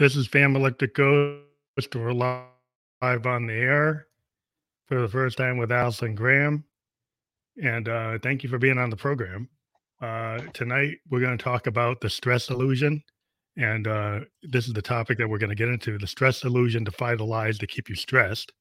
[0.00, 1.94] This is Phantom Electric Ghost.
[1.94, 2.46] We're live
[3.02, 4.06] on the air
[4.88, 6.64] for the first time with Allison Graham.
[7.62, 9.50] And uh, thank you for being on the program.
[10.00, 13.02] Uh, tonight, we're going to talk about the stress illusion.
[13.58, 16.82] And uh, this is the topic that we're going to get into the stress illusion,
[16.86, 18.54] to fight the lies that keep you stressed.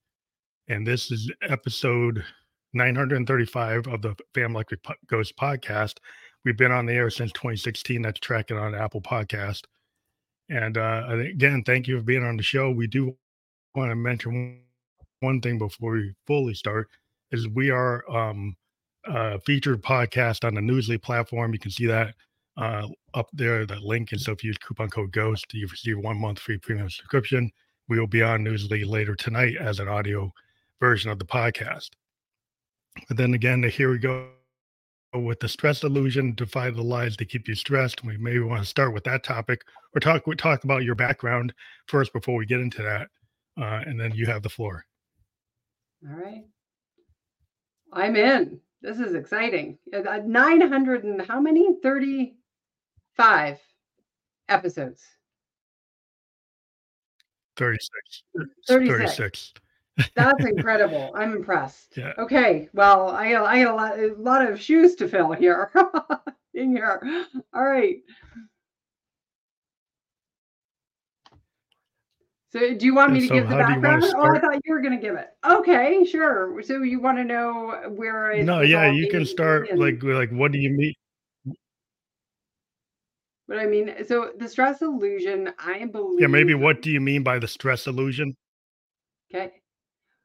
[0.67, 2.21] And this is episode
[2.73, 5.99] 935 of the Phantom Electric Ghost podcast.
[6.43, 8.01] We've been on the air since 2016.
[8.01, 9.61] That's tracking on Apple Podcast.
[10.49, 12.71] And uh, again, thank you for being on the show.
[12.71, 13.15] We do
[13.75, 14.61] want to mention
[15.19, 16.89] one thing before we fully start
[17.31, 18.55] is we are um,
[19.05, 21.53] a featured podcast on the Newsly platform.
[21.53, 22.15] You can see that
[22.57, 24.11] uh, up there, the link.
[24.11, 27.51] And so if you use coupon code GHOST, you receive one month free premium subscription.
[27.87, 30.31] We will be on Newsly later tonight as an audio
[30.79, 31.89] version of the podcast.
[33.08, 34.30] But then again, here we go
[35.13, 38.03] with the stress illusion, defy the lies that keep you stressed.
[38.03, 39.61] We maybe want to start with that topic,
[39.95, 41.53] or talk we talk about your background
[41.88, 43.08] first before we get into that,
[43.59, 44.86] uh, and then you have the floor.
[46.08, 46.45] All right,
[47.92, 48.59] I'm in.
[48.81, 49.78] This is exciting.
[49.92, 51.75] Nine hundred and how many?
[51.81, 53.58] Thirty-five
[54.47, 55.03] episodes.
[57.58, 58.23] 36.
[58.67, 59.17] 36.
[59.17, 59.53] 36.
[60.16, 61.11] That's incredible.
[61.16, 61.97] I'm impressed.
[61.97, 62.14] Yeah.
[62.17, 62.69] Okay.
[62.73, 65.72] Well, I got I got a lot, a lot of shoes to fill here
[66.53, 67.02] in here.
[67.53, 67.97] All right.
[72.52, 74.03] So do you want me to so give the background?
[74.03, 75.28] Oh, I thought you were going to give it.
[75.45, 76.59] Okay, sure.
[76.63, 80.31] So you want to know where I No, yeah, you can start and, like like
[80.31, 80.94] what do you mean?
[83.45, 87.23] What I mean, so the stress illusion, I believe Yeah, maybe what do you mean
[87.23, 88.36] by the stress illusion?
[89.34, 89.53] Okay.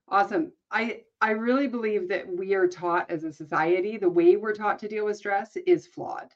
[0.08, 0.52] Awesome.
[0.70, 4.78] I I really believe that we are taught as a society the way we're taught
[4.80, 6.30] to deal with stress is flawed.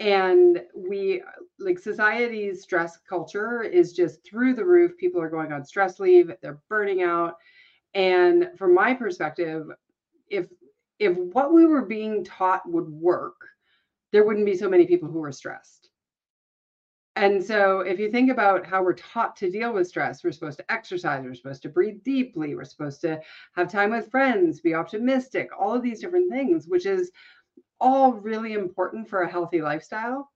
[0.00, 1.22] And we
[1.58, 4.96] like society's stress culture is just through the roof.
[4.98, 7.36] People are going on stress leave, they're burning out.
[7.94, 9.66] And from my perspective,
[10.28, 10.48] if
[10.98, 13.40] if what we were being taught would work,
[14.12, 15.77] there wouldn't be so many people who are stressed.
[17.18, 20.58] And so, if you think about how we're taught to deal with stress, we're supposed
[20.58, 23.20] to exercise, we're supposed to breathe deeply, we're supposed to
[23.56, 27.10] have time with friends, be optimistic, all of these different things, which is
[27.80, 30.30] all really important for a healthy lifestyle.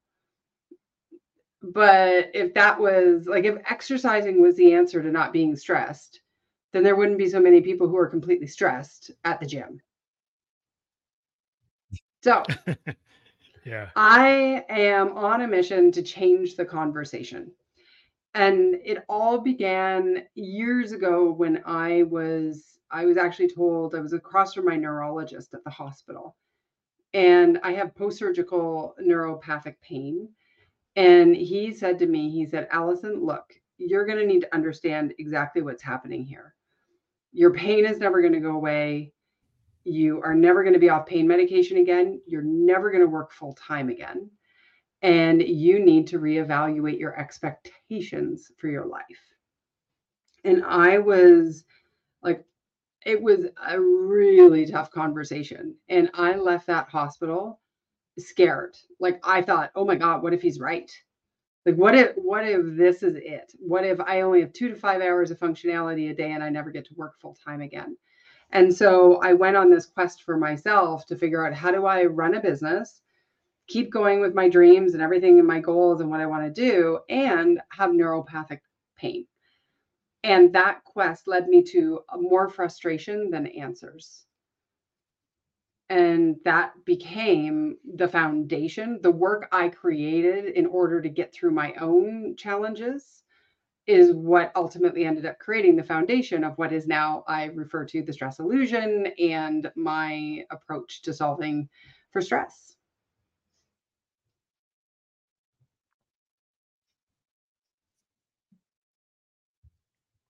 [1.62, 6.20] But if that was like, if exercising was the answer to not being stressed,
[6.72, 9.80] then there wouldn't be so many people who are completely stressed at the gym.
[12.24, 12.42] So,
[13.64, 13.90] Yeah.
[13.96, 17.52] I am on a mission to change the conversation.
[18.34, 24.12] And it all began years ago when I was I was actually told I was
[24.12, 26.36] across from my neurologist at the hospital.
[27.14, 30.28] And I have post-surgical neuropathic pain.
[30.96, 35.14] And he said to me, he said, Allison, look, you're going to need to understand
[35.18, 36.54] exactly what's happening here.
[37.32, 39.12] Your pain is never going to go away
[39.84, 42.20] you are never going to be off pain medication again.
[42.26, 44.30] You're never going to work full time again.
[45.02, 49.02] And you need to reevaluate your expectations for your life.
[50.44, 51.64] And I was
[52.22, 52.44] like,
[53.04, 55.74] it was a really tough conversation.
[55.88, 57.60] And I left that hospital
[58.18, 58.76] scared.
[59.00, 60.90] Like, I thought, oh my God, what if he's right?
[61.66, 63.52] Like, what if, what if this is it?
[63.58, 66.48] What if I only have two to five hours of functionality a day and I
[66.48, 67.96] never get to work full time again?
[68.52, 72.04] And so I went on this quest for myself to figure out how do I
[72.04, 73.00] run a business,
[73.66, 76.62] keep going with my dreams and everything and my goals and what I want to
[76.70, 78.60] do, and have neuropathic
[78.98, 79.26] pain.
[80.22, 84.26] And that quest led me to more frustration than answers.
[85.88, 91.72] And that became the foundation, the work I created in order to get through my
[91.80, 93.21] own challenges
[93.86, 98.02] is what ultimately ended up creating the foundation of what is now I refer to
[98.02, 101.68] the stress illusion and my approach to solving
[102.12, 102.76] for stress.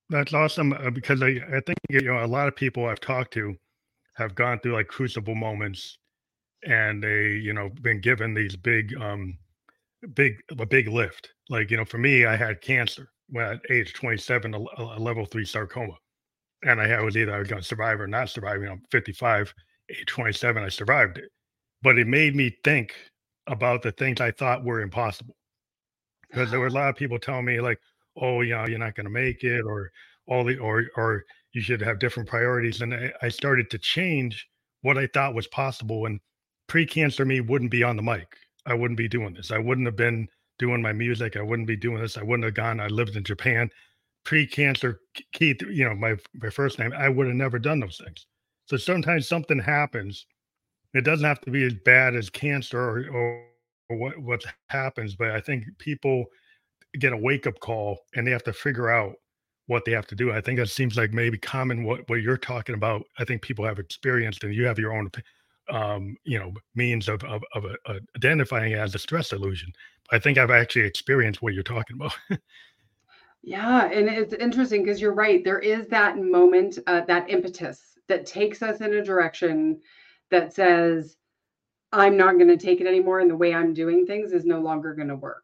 [0.08, 3.32] That's awesome uh, because I, I think you know a lot of people I've talked
[3.34, 3.56] to
[4.14, 5.98] have gone through like crucible moments
[6.64, 9.38] and they you know been given these big um
[10.14, 13.94] big a big lift like you know for me I had cancer when at age
[13.94, 15.94] 27, a, a level three sarcoma.
[16.64, 18.60] And I was either I was going to survive or not survive.
[18.60, 19.52] You know, 55,
[19.90, 21.24] age 27, I survived it.
[21.80, 22.94] But it made me think
[23.48, 25.34] about the things I thought were impossible.
[26.30, 27.80] Because there were a lot of people telling me, like,
[28.16, 29.90] oh, you know, you're not going to make it, or
[30.26, 32.80] all the, or, or you should have different priorities.
[32.80, 34.46] And I, I started to change
[34.82, 36.06] what I thought was possible.
[36.06, 36.20] And
[36.68, 38.28] pre cancer me wouldn't be on the mic.
[38.66, 39.50] I wouldn't be doing this.
[39.50, 40.28] I wouldn't have been
[40.64, 41.36] doing my music.
[41.36, 42.16] I wouldn't be doing this.
[42.16, 42.80] I wouldn't have gone.
[42.80, 43.70] I lived in Japan
[44.24, 45.00] pre-cancer
[45.32, 48.26] Keith, you know, my my first name, I would have never done those things.
[48.66, 50.26] So sometimes something happens.
[50.94, 53.46] It doesn't have to be as bad as cancer or, or,
[53.88, 56.24] what what happens, but I think people
[56.98, 59.14] get a wake up call and they have to figure out
[59.66, 60.32] what they have to do.
[60.32, 63.02] I think that seems like maybe common what what you're talking about.
[63.18, 65.10] I think people have experienced, and you have your own,
[65.70, 69.72] um, you know, means of of, of uh, identifying as a stress illusion.
[70.10, 72.14] I think I've actually experienced what you're talking about.
[73.44, 75.42] Yeah, and it's interesting because you're right.
[75.42, 79.80] There is that moment, uh, that impetus that takes us in a direction
[80.30, 81.16] that says,
[81.92, 84.60] I'm not going to take it anymore, and the way I'm doing things is no
[84.60, 85.42] longer going to work.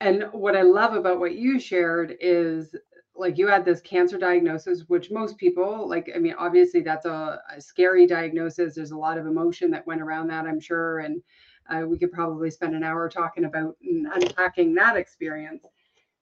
[0.00, 2.74] And what I love about what you shared is
[3.20, 7.40] like you had this cancer diagnosis, which most people, like, I mean, obviously that's a,
[7.54, 8.74] a scary diagnosis.
[8.74, 11.00] There's a lot of emotion that went around that, I'm sure.
[11.00, 11.22] And
[11.68, 15.66] uh, we could probably spend an hour talking about and unpacking that experience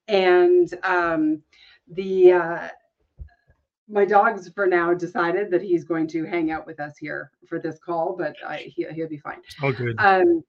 [0.09, 1.41] and um,
[1.87, 2.67] the uh,
[3.87, 7.59] my dog's for now decided that he's going to hang out with us here for
[7.59, 9.39] this call, but I, he, will be fine.
[9.61, 9.95] Oh, good.
[9.99, 10.43] Um,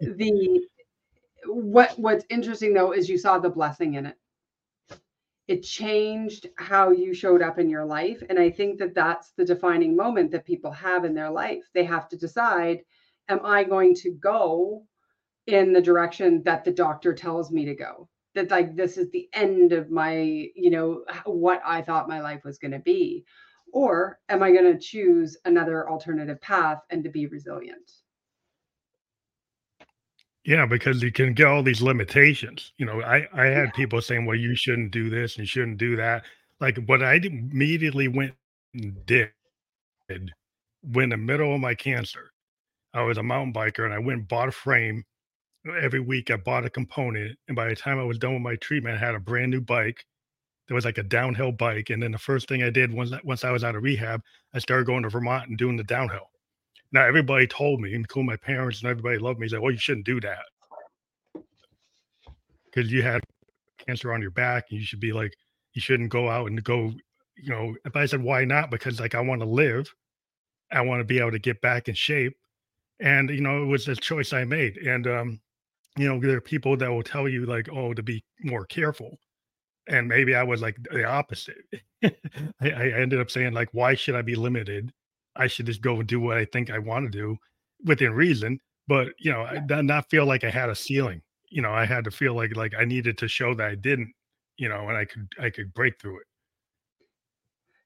[0.00, 0.60] the
[1.46, 4.16] what what's interesting though is you saw the blessing in it.
[5.52, 9.44] It changed how you showed up in your life, and I think that that's the
[9.44, 11.64] defining moment that people have in their life.
[11.74, 12.84] They have to decide:
[13.28, 14.86] Am I going to go
[15.46, 18.08] in the direction that the doctor tells me to go?
[18.34, 20.14] that like this is the end of my
[20.54, 23.24] you know what i thought my life was going to be
[23.72, 27.90] or am i going to choose another alternative path and to be resilient
[30.44, 33.70] yeah because you can get all these limitations you know i i had yeah.
[33.74, 36.24] people saying well you shouldn't do this and you shouldn't do that
[36.60, 38.34] like what i immediately went
[38.74, 39.30] and did
[40.92, 42.32] when in the middle of my cancer
[42.94, 45.04] i was a mountain biker and i went and bought a frame
[45.68, 48.42] uh, every week I bought a component, and by the time I was done with
[48.42, 50.04] my treatment, I had a brand new bike.
[50.66, 53.44] There was like a downhill bike, and then the first thing I did once once
[53.44, 54.22] I was out of rehab,
[54.54, 56.30] I started going to Vermont and doing the downhill.
[56.92, 60.06] Now everybody told me, including my parents and everybody loved me, said, "Well, you shouldn't
[60.06, 60.44] do that
[62.66, 63.22] because you had
[63.86, 65.32] cancer on your back, and you should be like,
[65.74, 66.92] you shouldn't go out and go."
[67.36, 69.92] You know, if I said, "Why not?" Because like I want to live,
[70.70, 72.34] I want to be able to get back in shape,
[73.00, 75.40] and you know, it was a choice I made, and um,
[75.96, 79.18] you know, there are people that will tell you like, oh, to be more careful.
[79.88, 81.56] And maybe I was like the opposite.
[82.04, 82.10] I,
[82.60, 84.92] I ended up saying like, why should I be limited?
[85.36, 87.36] I should just go and do what I think I want to do
[87.84, 88.58] within reason.
[88.88, 89.42] But you know.
[89.42, 91.22] I did not feel like I had a ceiling.
[91.48, 94.12] You know, I had to feel like like I needed to show that I didn't,
[94.56, 96.26] you know, and I could I could break through it.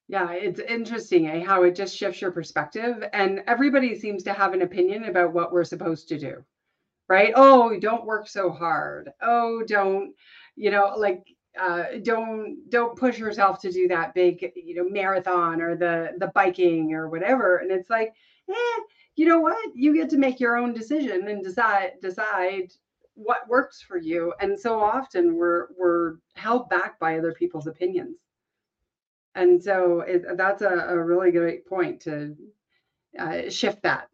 [0.08, 3.04] Yeah, it's interesting eh, how it just shifts your perspective.
[3.12, 6.44] And everybody seems to have an opinion about what we're supposed to do
[7.08, 7.32] right?
[7.36, 9.10] Oh, don't work so hard.
[9.22, 10.12] Oh, don't,
[10.56, 11.24] you know, like
[11.60, 16.28] uh, don't don't push yourself to do that big, you know, marathon or the the
[16.28, 17.58] biking or whatever.
[17.58, 18.14] And it's like,
[18.48, 18.80] eh,
[19.16, 19.56] you know what?
[19.74, 22.72] You get to make your own decision and decide decide
[23.14, 24.34] what works for you.
[24.40, 28.16] And so often we're we're held back by other people's opinions.
[29.34, 32.34] And so it, that's a, a really great point to
[33.18, 34.08] uh, shift that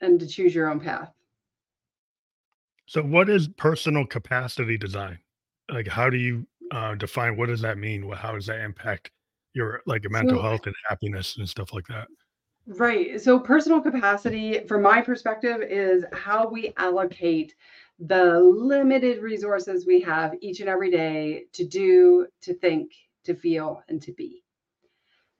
[0.00, 1.10] and to choose your own path.
[2.86, 5.18] So, what is personal capacity design?
[5.70, 8.10] Like, how do you uh, define what does that mean?
[8.12, 9.10] How does that impact
[9.54, 12.08] your like your mental so, health and happiness and stuff like that?
[12.66, 13.20] Right.
[13.20, 17.54] So, personal capacity, from my perspective, is how we allocate
[17.98, 22.92] the limited resources we have each and every day to do, to think,
[23.24, 24.42] to feel, and to be.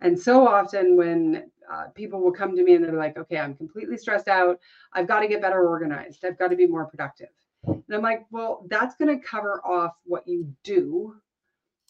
[0.00, 3.54] And so often, when uh, people will come to me and they're like, okay, I'm
[3.54, 4.60] completely stressed out.
[4.92, 6.24] I've got to get better organized.
[6.24, 7.30] I've got to be more productive.
[7.66, 11.14] And I'm like, well, that's going to cover off what you do,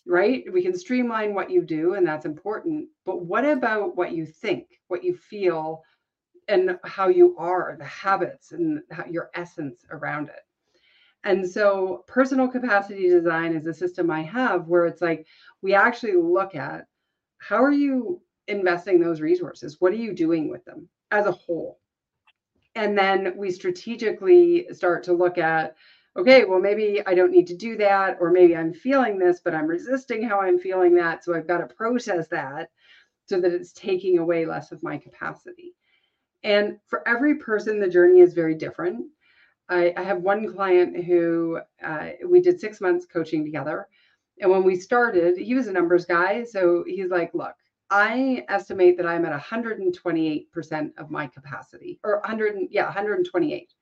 [0.07, 0.45] right?
[0.53, 2.89] We can streamline what you do, and that's important.
[3.05, 5.83] But what about what you think, what you feel,
[6.49, 8.81] and how you are, the habits and
[9.11, 10.41] your essence around it?
[11.25, 15.27] And so, personal capacity design is a system I have where it's like
[15.61, 16.87] we actually look at
[17.39, 19.77] how are you investing those resources?
[19.81, 21.81] What are you doing with them as a whole?
[22.77, 25.75] And then we strategically start to look at
[26.17, 29.55] okay, well, maybe I don't need to do that, or maybe I'm feeling this, but
[29.55, 31.23] I'm resisting how I'm feeling that.
[31.23, 32.71] So I've got to process that
[33.27, 35.75] so that it's taking away less of my capacity.
[36.43, 39.07] And for every person, the journey is very different.
[39.69, 43.89] I, I have one client who uh, we did six months coaching together.
[44.41, 46.45] And when we started, he was a numbers guy.
[46.45, 47.57] So he's like, look,
[47.91, 53.73] I estimate that I'm at 128% of my capacity or 100, yeah, 128.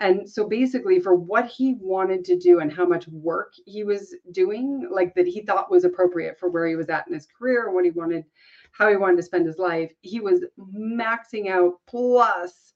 [0.00, 4.14] And so basically, for what he wanted to do and how much work he was
[4.30, 7.66] doing, like that he thought was appropriate for where he was at in his career
[7.66, 8.24] and what he wanted,
[8.70, 12.74] how he wanted to spend his life, he was maxing out plus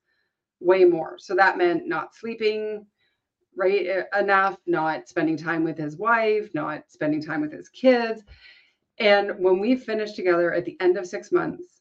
[0.59, 1.17] way more.
[1.19, 2.87] So that meant not sleeping
[3.57, 8.23] right enough, not spending time with his wife, not spending time with his kids.
[9.03, 11.81] And when we finished together at the end of six months,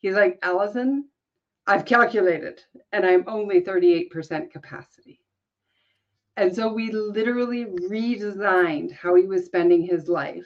[0.00, 1.08] he's like, Allison,
[1.66, 2.60] I've calculated
[2.92, 5.22] and I'm only 38% capacity.
[6.36, 10.44] And so we literally redesigned how he was spending his life,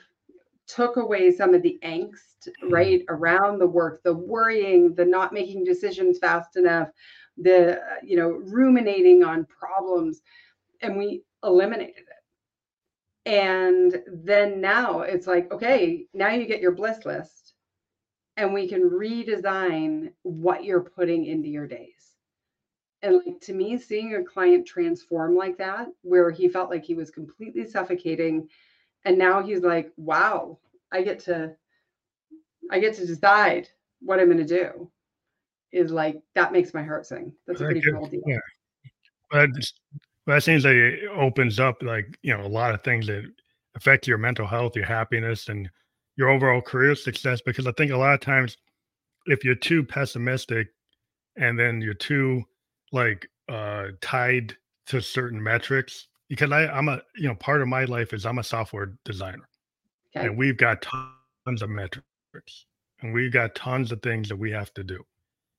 [0.69, 2.73] took away some of the angst, mm-hmm.
[2.73, 6.89] right, around the work, the worrying, the not making decisions fast enough,
[7.37, 10.23] the, you know, ruminating on problems,
[10.83, 12.12] and we eliminated it.
[13.25, 17.55] And then now it's like, okay, now you get your bliss list
[18.37, 22.15] and we can redesign what you're putting into your days.
[23.03, 26.95] And like to me, seeing a client transform like that, where he felt like he
[26.95, 28.49] was completely suffocating,
[29.05, 30.59] and now he's like, wow,
[30.93, 31.55] I get to
[32.71, 33.69] I get to decide
[34.01, 34.91] what I'm gonna do
[35.73, 37.33] is like that makes my heart sing.
[37.47, 38.23] That's a pretty cool deal.
[38.25, 38.39] Yeah.
[39.31, 39.51] But
[40.27, 43.25] that seems like it opens up like, you know, a lot of things that
[43.75, 45.69] affect your mental health, your happiness, and
[46.17, 48.57] your overall career success because I think a lot of times
[49.27, 50.69] if you're too pessimistic
[51.37, 52.43] and then you're too
[52.93, 57.85] like uh tied to certain metrics because I, I'm a you know part of my
[57.85, 59.49] life is I'm a software designer
[60.15, 60.27] okay.
[60.27, 62.67] and we've got tons of metrics
[63.01, 65.03] and we've got tons of things that we have to do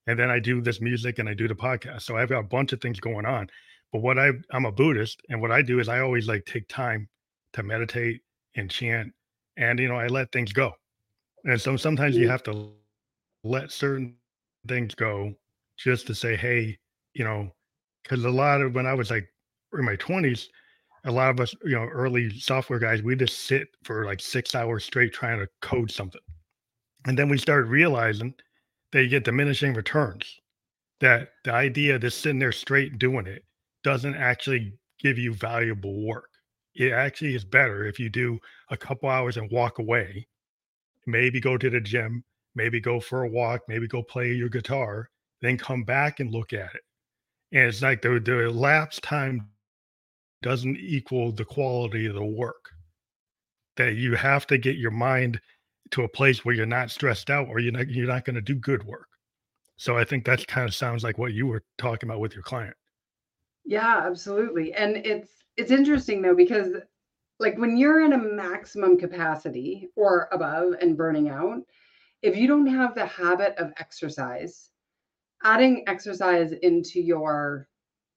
[0.06, 2.44] and then I do this music and I do the podcast so I've got a
[2.44, 3.50] bunch of things going on
[3.94, 6.68] but what I I'm a Buddhist and what I do is I always like take
[6.68, 7.08] time
[7.54, 8.22] to meditate
[8.56, 9.12] and chant
[9.58, 10.72] and you know i let things go
[11.46, 12.32] and so sometimes you mm.
[12.32, 12.72] have to
[13.44, 14.16] let certain
[14.68, 15.34] things go
[15.78, 16.78] just to say hey
[17.14, 17.50] you know
[18.04, 19.28] because a lot of when i was like
[19.74, 20.48] in my 20s
[21.06, 24.56] a lot of us you know early software guys we just sit for like six
[24.56, 26.22] hours straight trying to code something
[27.06, 28.34] and then we started realizing
[28.92, 30.40] that you get diminishing returns
[31.00, 33.44] that the idea of just sitting there straight doing it
[33.84, 36.30] doesn't actually give you valuable work
[36.76, 40.28] it actually is better if you do a couple hours and walk away,
[41.06, 42.24] maybe go to the gym,
[42.56, 45.10] maybe go for a walk, maybe go play your guitar,
[45.42, 46.82] then come back and look at it.
[47.52, 49.50] And it's like the, the lapse time
[50.42, 52.72] doesn't equal the quality of the work.
[53.78, 55.42] That you have to get your mind
[55.92, 58.42] to a place where you're not stressed out or you're not you're not going to
[58.42, 59.08] do good work.
[59.78, 62.44] So I think that kind of sounds like what you were talking about with your
[62.44, 62.76] client.
[63.66, 64.74] Yeah, absolutely.
[64.74, 66.74] And it's it's interesting though because
[67.40, 71.62] like when you're in a maximum capacity or above and burning out,
[72.22, 74.70] if you don't have the habit of exercise,
[75.44, 77.70] adding exercise into your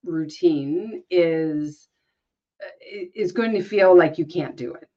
[0.03, 1.89] routine is
[3.15, 4.87] is going to feel like you can't do it.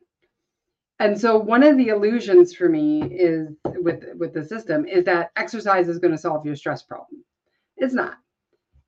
[0.99, 5.31] And so one of the illusions for me is with with the system is that
[5.37, 7.25] exercise is going to solve your stress problem.
[7.77, 8.19] It's not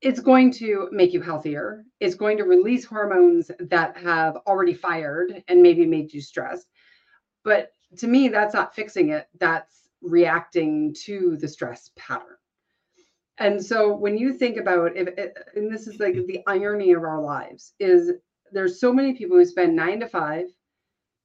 [0.02, 1.84] it's going to make you healthier.
[2.00, 6.66] It's going to release hormones that have already fired and maybe made you stressed.
[7.44, 9.28] But to me, that's not fixing it.
[9.38, 12.36] That's reacting to the stress pattern.
[13.38, 17.02] And so when you think about if eh, and this is like the irony of
[17.02, 18.12] our lives is
[18.50, 20.46] there's so many people who spend 9 to 5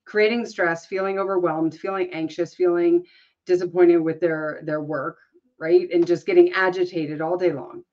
[0.05, 3.05] creating stress, feeling overwhelmed, feeling anxious, feeling
[3.45, 5.17] disappointed with their their work,
[5.59, 5.89] right?
[5.91, 7.83] And just getting agitated all day long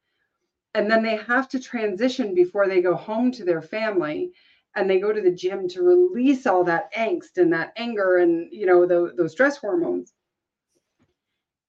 [0.75, 4.33] and then they have to transition before they go home to their family
[4.75, 8.49] and they go to the gym to release all that angst and that anger and
[8.53, 10.13] you know the, those stress hormones.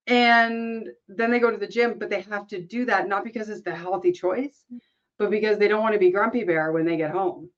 [0.08, 3.50] And then they go to the gym but they have to do that not because
[3.50, 4.64] it's the healthy choice
[5.18, 7.50] but because they don't want to be grumpy bear when they get home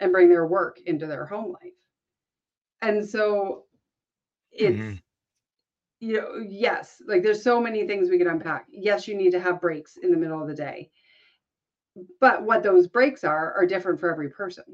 [0.00, 1.72] and bring their work into their home life.
[2.82, 3.64] And so
[4.52, 5.03] it's mm-hmm
[6.04, 8.66] you know, yes, like there's so many things we could unpack.
[8.70, 10.90] Yes, you need to have breaks in the middle of the day.
[12.20, 14.64] But what those breaks are are different for every person.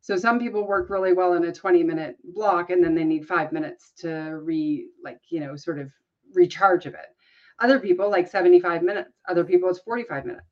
[0.00, 3.28] So some people work really well in a 20 minute block and then they need
[3.28, 4.08] 5 minutes to
[4.42, 5.92] re like, you know, sort of
[6.32, 7.14] recharge of it.
[7.60, 9.10] Other people like 75 minutes.
[9.28, 10.48] Other people it's 45 minutes.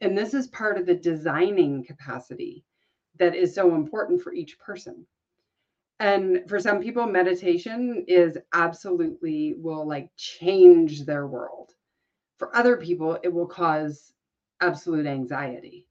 [0.00, 2.64] And this is part of the designing capacity
[3.18, 5.06] that is so important for each person
[6.00, 11.72] and for some people meditation is absolutely will like change their world.
[12.38, 14.12] For other people it will cause
[14.60, 15.86] absolute anxiety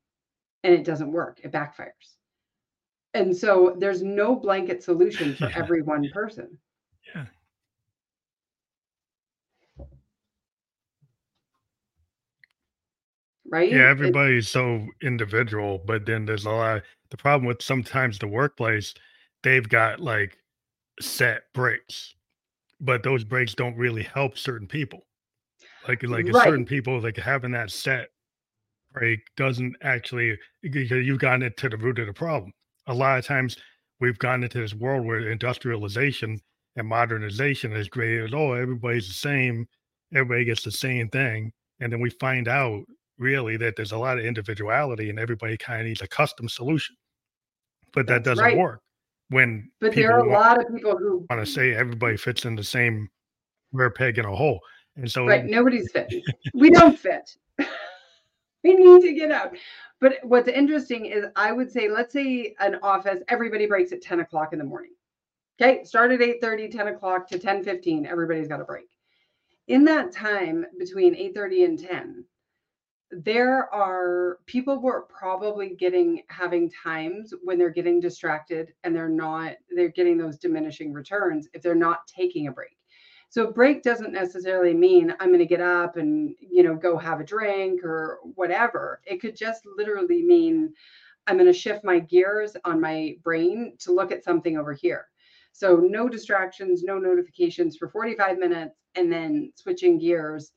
[0.63, 1.39] and it doesn't work.
[1.43, 2.17] It backfires.
[3.13, 6.57] And so there's no blanket solution for every one person.
[7.15, 7.25] Yeah.
[13.49, 13.71] Right?
[13.71, 18.27] Yeah, It everybody's so individual, but then there's a lot the problem with sometimes the
[18.27, 18.95] workplace,
[19.43, 20.37] they've got like
[20.99, 22.15] set breaks,
[22.79, 25.01] but those breaks don't really help certain people.
[25.87, 26.43] Like like right.
[26.43, 28.09] certain people like having that set
[28.93, 32.53] break doesn't actually because you've gotten it to the root of the problem.
[32.87, 33.57] A lot of times
[33.99, 36.39] we've gotten into this world where industrialization
[36.75, 39.67] and modernization has created, oh, everybody's the same,
[40.13, 41.51] everybody gets the same thing.
[41.79, 42.83] And then we find out
[43.17, 46.95] really that there's a lot of individuality and everybody kind of needs a custom solution.
[47.93, 48.57] But that That's doesn't right.
[48.57, 48.82] work
[49.33, 52.55] when But there are a lot of people who want to say everybody fits in
[52.55, 53.09] the same
[53.73, 54.59] square peg in a hole.
[54.95, 56.13] And right, so nobody's fit
[56.53, 57.29] We don't fit.
[58.63, 59.57] We need to get out.
[59.99, 64.21] But what's interesting is I would say, let's say an office, everybody breaks at 10
[64.21, 64.91] o'clock in the morning.
[65.59, 68.05] Okay, start at 8 30, 10 o'clock to 10 15.
[68.05, 68.87] Everybody's got a break.
[69.67, 72.25] In that time between 8 30 and 10,
[73.23, 79.09] there are people who are probably getting having times when they're getting distracted and they're
[79.09, 82.77] not they're getting those diminishing returns if they're not taking a break.
[83.29, 87.19] So break doesn't necessarily mean i'm going to get up and you know go have
[87.19, 89.01] a drink or whatever.
[89.05, 90.73] It could just literally mean
[91.27, 95.07] i'm going to shift my gears on my brain to look at something over here.
[95.51, 100.51] So no distractions no notifications for 45 minutes and then switching gears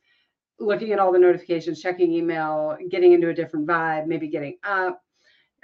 [0.59, 5.03] looking at all the notifications, checking email, getting into a different vibe, maybe getting up.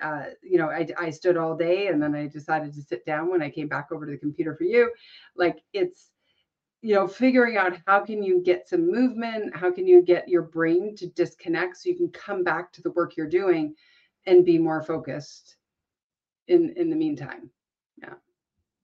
[0.01, 3.29] Uh, you know, I, I stood all day and then I decided to sit down
[3.29, 4.91] when I came back over to the computer for you.
[5.35, 6.09] Like it's,
[6.81, 10.41] you know, figuring out how can you get some movement, how can you get your
[10.41, 13.75] brain to disconnect so you can come back to the work you're doing
[14.25, 15.55] and be more focused
[16.47, 17.49] in in the meantime.
[17.97, 18.15] Yeah.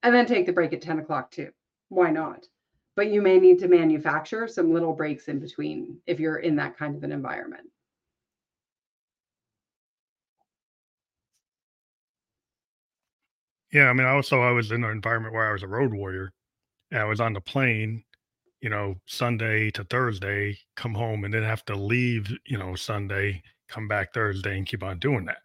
[0.03, 1.51] And then take the break at 10 o'clock too.
[1.89, 2.45] Why not?
[2.99, 6.77] But you may need to manufacture some little breaks in between if you're in that
[6.77, 7.65] kind of an environment.
[13.71, 16.33] yeah, I mean also I was in an environment where I was a road warrior.
[16.91, 18.03] And I was on the plane,
[18.59, 23.41] you know, Sunday to Thursday, come home and then have to leave, you know, Sunday,
[23.69, 25.37] come back Thursday and keep on doing that.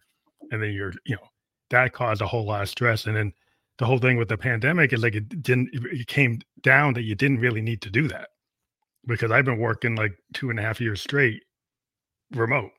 [0.51, 1.29] And then you're, you know,
[1.71, 3.07] that caused a whole lot of stress.
[3.07, 3.33] And then
[3.79, 7.15] the whole thing with the pandemic is like it didn't it came down that you
[7.15, 8.29] didn't really need to do that
[9.07, 11.43] because I've been working like two and a half years straight
[12.35, 12.71] remote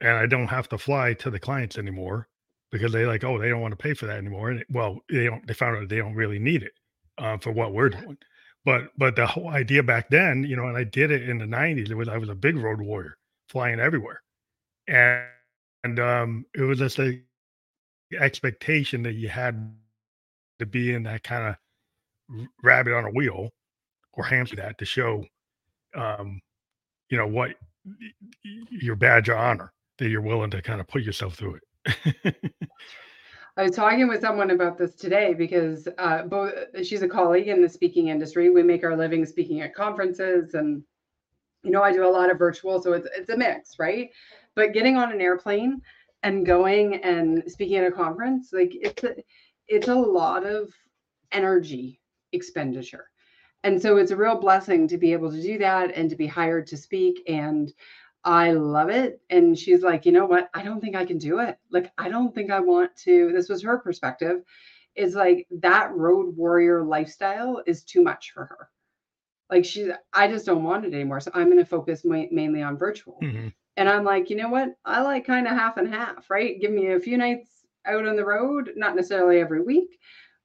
[0.00, 2.28] and I don't have to fly to the clients anymore
[2.70, 4.50] because they like, oh, they don't want to pay for that anymore.
[4.50, 6.72] And it- well, they don't, they found out they don't really need it
[7.18, 8.18] uh, for what we're doing.
[8.64, 11.46] But, but the whole idea back then, you know, and I did it in the
[11.46, 13.16] nineties, it was, I was a big road warrior
[13.48, 14.22] flying everywhere.
[14.88, 15.24] And,
[15.84, 17.20] and um, it was just a
[18.18, 19.74] expectation that you had
[20.60, 23.50] to be in that kind of rabbit on a wheel
[24.12, 25.24] or hamster that to show,
[25.94, 26.40] um,
[27.08, 27.50] you know, what
[28.70, 32.52] your badge of honor that you're willing to kind of put yourself through it.
[33.56, 37.60] I was talking with someone about this today because uh, both she's a colleague in
[37.60, 38.48] the speaking industry.
[38.48, 40.82] We make our living speaking at conferences, and
[41.62, 44.10] you know, I do a lot of virtual, so it's it's a mix, right?
[44.54, 45.82] But getting on an airplane
[46.22, 49.16] and going and speaking at a conference, like it's a,
[49.70, 50.74] it's a lot of
[51.32, 52.00] energy
[52.32, 53.06] expenditure.
[53.62, 56.26] And so it's a real blessing to be able to do that and to be
[56.26, 57.22] hired to speak.
[57.28, 57.72] And
[58.24, 59.20] I love it.
[59.30, 60.50] And she's like, you know what?
[60.54, 61.58] I don't think I can do it.
[61.70, 63.32] Like, I don't think I want to.
[63.32, 64.42] This was her perspective.
[64.96, 68.68] Is like that road warrior lifestyle is too much for her.
[69.50, 71.20] Like, she's, I just don't want it anymore.
[71.20, 73.18] So I'm going to focus ma- mainly on virtual.
[73.22, 73.52] Mhm.
[73.76, 74.70] And I'm like, you know what?
[74.84, 76.60] I like kind of half and half, right?
[76.60, 79.98] Give me a few nights out on the road, not necessarily every week,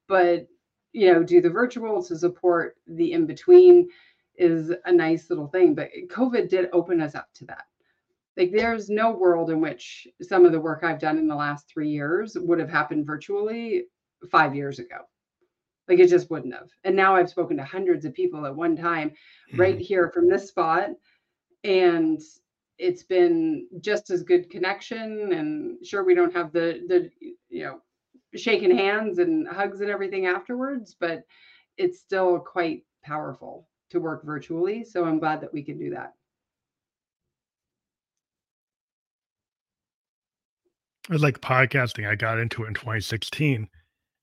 [0.08, 0.48] but
[0.94, 3.90] you know, do the virtual to support the in between
[4.38, 5.76] is a nice little thing.
[5.76, 7.66] But COVID did open us up to that.
[8.38, 11.68] Like, there's no world in which some of the work I've done in the last
[11.70, 13.86] three years would have happened virtually
[14.30, 15.00] five years ago.
[15.88, 16.70] Like, it just wouldn't have.
[16.84, 19.12] And now I've spoken to hundreds of people at one time
[19.56, 19.82] right Mhm.
[19.82, 20.90] here from this spot.
[21.64, 22.22] And
[22.78, 25.32] it's been just as good connection.
[25.34, 27.10] And sure, we don't have the, the,
[27.50, 27.82] you know,
[28.36, 31.24] shaking hands and hugs and everything afterwards, but
[31.78, 34.84] it's still quite powerful to work virtually.
[34.84, 36.14] So I'm glad that we can do that.
[41.10, 42.10] Was like podcasting.
[42.10, 43.68] I got into it in 2016.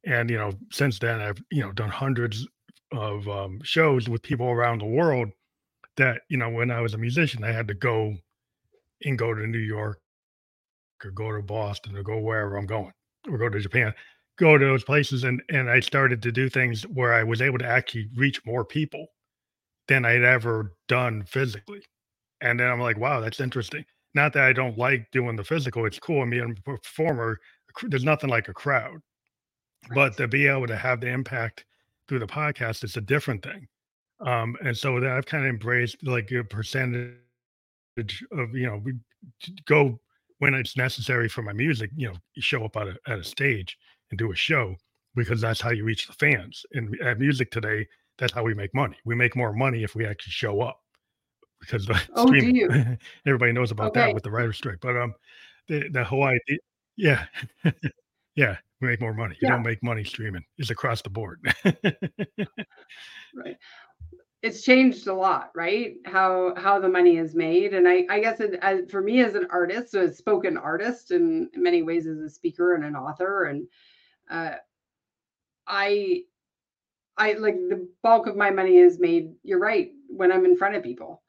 [0.04, 2.46] And, you know, since then I've, you know, done hundreds
[2.90, 5.28] of um, shows with people around the world
[5.96, 8.16] that, you know, when I was a musician, I had to go
[9.04, 10.00] and go to New York
[11.04, 12.92] or go to Boston or go wherever I'm going
[13.28, 13.92] or go to Japan,
[14.38, 15.24] go to those places.
[15.24, 18.64] And, and I started to do things where I was able to actually reach more
[18.64, 19.06] people
[19.88, 21.82] than I'd ever done physically.
[22.40, 23.84] And then I'm like, wow, that's interesting.
[24.14, 25.86] not that I don't like doing the physical.
[25.86, 26.22] It's cool.
[26.22, 27.38] I mean, I'm a performer.
[27.84, 28.92] There's nothing like a crowd,
[29.88, 29.94] right.
[29.94, 31.64] but to be able to have the impact
[32.08, 33.66] through the podcast, it's a different thing.
[34.20, 37.14] Um, and so that I've kind of embraced like a percentage
[37.96, 38.94] of, you know, we
[39.66, 39.98] go
[40.38, 43.24] when it's necessary for my music, you know, you show up at a, at a
[43.24, 43.78] stage
[44.10, 44.74] and do a show
[45.14, 46.64] because that's how you reach the fans.
[46.72, 47.86] And at music today,
[48.18, 48.96] that's how we make money.
[49.04, 50.80] We make more money if we actually show up
[51.60, 54.00] because the oh, streaming, everybody knows about okay.
[54.00, 54.78] that with the writer's strike.
[54.80, 55.14] But um,
[55.68, 56.58] the the whole idea,
[56.96, 57.26] yeah,
[58.36, 59.36] yeah, we make more money.
[59.40, 59.54] You yeah.
[59.54, 60.44] don't make money streaming.
[60.58, 61.40] It's across the board.
[61.64, 63.56] right.
[64.42, 65.94] It's changed a lot, right?
[66.04, 69.34] How how the money is made, and I I guess it, as, for me as
[69.36, 73.68] an artist, a spoken artist, in many ways as a speaker and an author, and
[74.30, 74.56] uh,
[75.66, 76.24] I
[77.16, 79.32] I like the bulk of my money is made.
[79.42, 81.22] You're right when I'm in front of people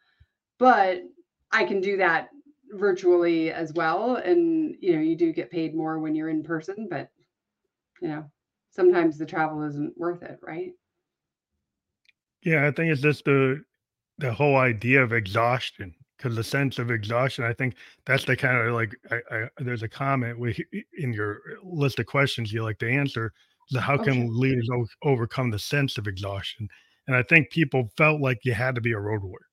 [0.60, 1.04] but
[1.52, 2.30] I can do that
[2.72, 4.18] virtually as well.
[4.18, 7.10] And, you know, you do get paid more when you're in person, but,
[8.02, 8.32] you know,
[8.72, 10.74] sometimes the travel isn't worth it, right?
[12.44, 13.64] Yeah, I think it's just the
[14.20, 17.76] the whole idea of exhaustion because the sense of exhaustion i think
[18.06, 20.56] that's the kind of like I, I, there's a comment we,
[20.98, 23.34] in your uh, list of questions you like to answer
[23.68, 24.30] so how oh, can okay.
[24.30, 26.68] leaders o- overcome the sense of exhaustion
[27.08, 29.48] and i think people felt like you had to be a road warrior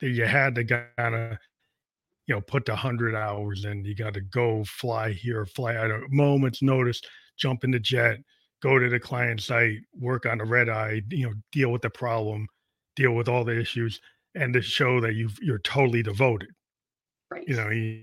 [0.00, 1.36] that you had to kind of
[2.26, 5.90] you know put the 100 hours in you got to go fly here fly at
[5.90, 7.00] a moment's notice
[7.38, 8.18] jump in the jet
[8.66, 11.90] go to the client site work on the red eye you know deal with the
[11.90, 12.48] problem
[12.96, 14.00] deal with all the issues
[14.34, 16.50] and to show that you you're totally devoted.
[17.30, 17.44] Right.
[17.46, 18.02] you know you,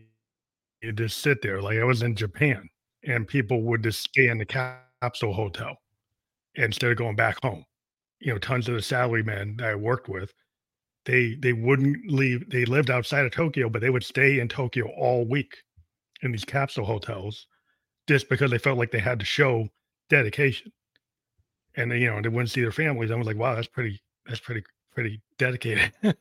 [0.82, 2.70] you just sit there like i was in japan
[3.04, 5.76] and people would just stay in the capsule hotel
[6.56, 7.66] instead of going back home.
[8.22, 10.34] You know tons of the salarymen that i worked with
[11.06, 14.88] they they wouldn't leave they lived outside of tokyo but they would stay in tokyo
[14.98, 15.58] all week
[16.22, 17.48] in these capsule hotels
[18.08, 19.68] just because they felt like they had to show
[20.14, 20.72] dedication.
[21.76, 23.12] And they, you know they wouldn't see their families.
[23.12, 25.92] I was like wow that's pretty that's pretty pretty dedicated.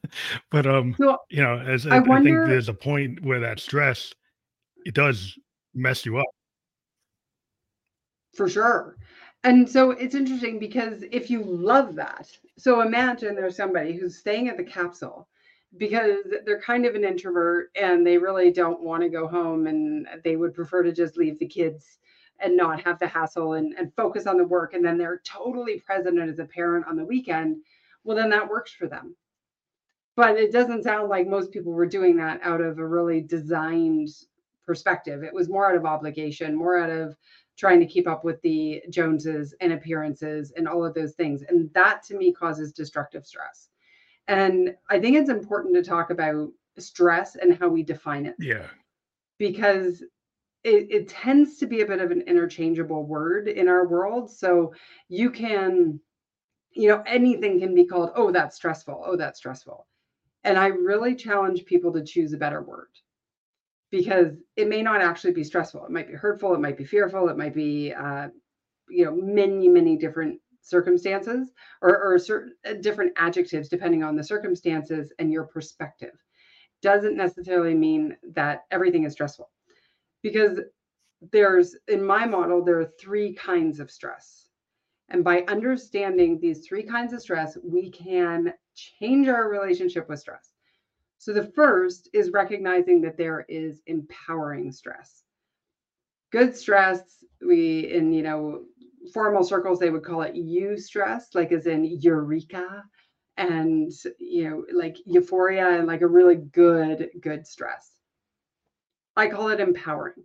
[0.50, 3.40] But um so, you know as I, I, wonder, I think there's a point where
[3.40, 4.14] that stress
[4.85, 5.38] it does
[5.74, 6.26] mess you up.
[8.35, 8.96] For sure.
[9.44, 14.48] And so it's interesting because if you love that, so imagine there's somebody who's staying
[14.48, 15.28] at the capsule
[15.76, 20.07] because they're kind of an introvert and they really don't want to go home and
[20.22, 21.98] they would prefer to just leave the kids
[22.42, 24.74] and not have the hassle and, and focus on the work.
[24.74, 27.59] And then they're totally present as a parent on the weekend.
[28.05, 29.16] Well, then that works for them.
[30.16, 34.11] But it doesn't sound like most people were doing that out of a really designed
[34.66, 35.22] perspective.
[35.22, 37.16] It was more out of obligation, more out of
[37.57, 41.42] trying to keep up with the Joneses and appearances and all of those things.
[41.48, 43.68] And that to me causes destructive stress.
[44.28, 48.37] And I think it's important to talk about stress and how we define it.
[48.38, 48.66] Yeah.
[49.38, 50.02] Because
[50.64, 54.31] it, it tends to be a bit of an interchangeable word in our world.
[54.31, 54.72] So
[55.09, 56.01] you can,
[56.72, 59.03] you know, anything can be called, oh, that's stressful.
[59.05, 59.87] Oh, that's stressful.
[60.44, 62.88] And I really challenge people to choose a better word
[63.90, 65.85] because it may not actually be stressful.
[65.85, 66.55] It might be hurtful.
[66.55, 67.29] It might be fearful.
[67.29, 68.29] It might be, uh,
[68.88, 74.22] you know, many, many different circumstances or, or certain uh, different adjectives depending on the
[74.22, 76.14] circumstances and your perspective.
[76.83, 79.51] Doesn't necessarily mean that everything is stressful
[80.22, 80.61] because
[81.32, 84.48] there's, in my model, there are three kinds of stress.
[85.08, 90.52] And by understanding these three kinds of stress, we can change our relationship with stress.
[91.18, 95.22] So the first is recognizing that there is empowering stress.
[96.32, 98.62] Good stress, we in you know
[99.12, 102.82] formal circles they would call it eustress, like as in eureka,
[103.37, 107.91] and you know like euphoria and like a really good good stress.
[109.16, 110.25] I call it empowering.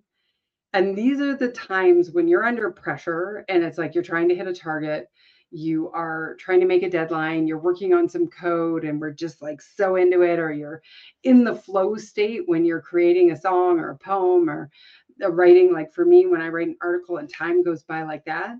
[0.73, 4.35] And these are the times when you're under pressure and it's like you're trying to
[4.35, 5.09] hit a target
[5.51, 9.41] you are trying to make a deadline, you're working on some code, and we're just
[9.41, 10.81] like so into it, or you're
[11.23, 14.69] in the flow state when you're creating a song or a poem or
[15.21, 15.71] writing.
[15.71, 18.55] Like for me, when I write an article and time goes by like that,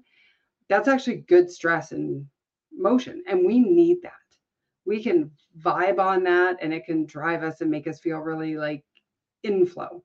[0.70, 2.26] that's actually good stress and
[2.72, 3.24] motion.
[3.28, 4.14] And we need that.
[4.86, 8.56] We can vibe on that and it can drive us and make us feel really
[8.56, 8.84] like
[9.44, 10.04] in flow.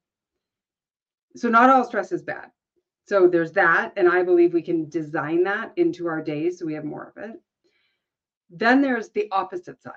[1.36, 2.50] So, not all stress is bad.
[3.04, 3.92] So there's that.
[3.96, 7.22] And I believe we can design that into our days so we have more of
[7.22, 7.40] it.
[8.50, 9.94] Then there's the opposite side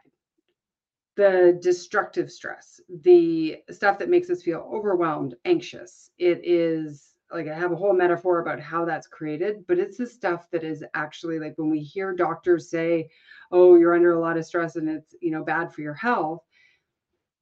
[1.16, 6.12] the destructive stress, the stuff that makes us feel overwhelmed, anxious.
[6.18, 10.08] It is like I have a whole metaphor about how that's created, but it's the
[10.08, 13.10] stuff that is actually like when we hear doctors say,
[13.52, 16.44] "Oh, you're under a lot of stress and it's, you know, bad for your health."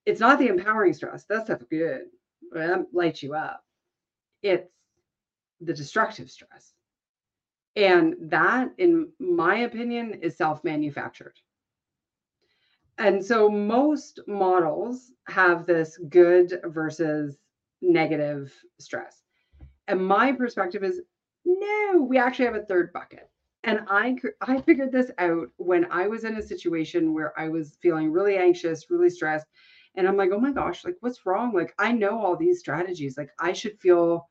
[0.06, 1.25] It's not the empowering stress.
[1.25, 2.03] That stuff's good.
[2.51, 3.65] that lights you up.
[4.43, 4.71] It's
[5.62, 6.73] the destructive stress.
[7.75, 11.39] And that, in my opinion, is self manufactured.
[12.97, 17.39] And so most models have this good versus
[17.82, 19.23] negative stress.
[19.88, 21.01] And my perspective is
[21.45, 23.29] no, we actually have a third bucket.
[23.63, 27.77] And I I figured this out when I was in a situation where I was
[27.82, 29.47] feeling really anxious, really stressed,
[29.95, 31.53] and I'm like, "Oh my gosh, like what's wrong?
[31.53, 33.17] Like I know all these strategies.
[33.17, 34.27] Like I should feel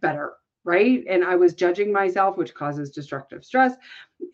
[0.00, 0.34] better."
[0.64, 1.04] Right?
[1.08, 3.76] And I was judging myself, which causes destructive stress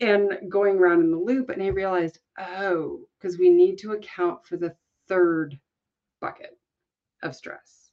[0.01, 4.45] and going around in the loop and I realized, "Oh, because we need to account
[4.45, 4.75] for the
[5.07, 5.59] third
[6.21, 6.57] bucket
[7.23, 7.91] of stress.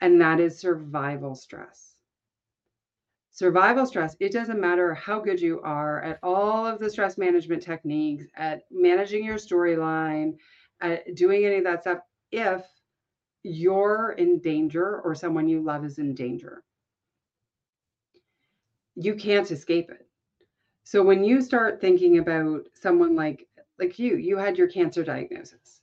[0.00, 1.96] And that is survival stress
[3.38, 7.62] survival stress, it doesn't matter how good you are at all of the stress management
[7.62, 10.36] techniques, at managing your storyline,
[10.80, 12.00] at doing any of that stuff,
[12.32, 12.64] if
[13.44, 16.64] you're in danger or someone you love is in danger.
[19.00, 20.08] You can't escape it.
[20.82, 23.46] So when you start thinking about someone like
[23.78, 25.80] like you, you had your cancer diagnosis.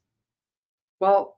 [1.00, 1.38] Well,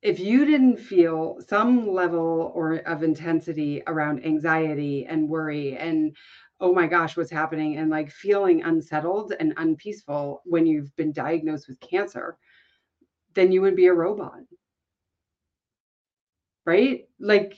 [0.00, 6.16] if you didn't feel some level or of intensity around anxiety and worry and
[6.60, 11.68] oh my gosh what's happening and like feeling unsettled and unpeaceful when you've been diagnosed
[11.68, 12.38] with cancer
[13.34, 14.40] then you would be a robot
[16.64, 17.56] right like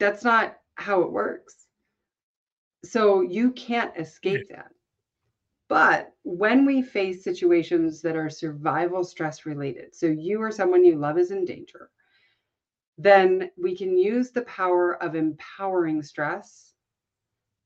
[0.00, 1.63] that's not how it works
[2.84, 4.70] so you can't escape that
[5.68, 10.96] but when we face situations that are survival stress related, so you or someone you
[10.96, 11.90] love is in danger,
[12.98, 16.74] then we can use the power of empowering stress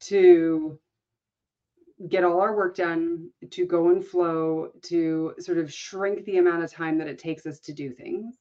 [0.01, 0.79] to
[2.09, 6.63] get all our work done, to go and flow, to sort of shrink the amount
[6.63, 8.37] of time that it takes us to do things.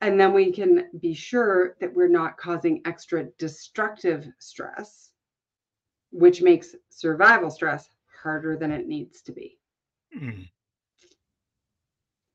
[0.00, 5.12] And then we can be sure that we're not causing extra destructive stress,
[6.14, 7.88] which makes survival stress
[8.22, 9.58] harder than it needs to be.
[10.16, 10.48] Mm.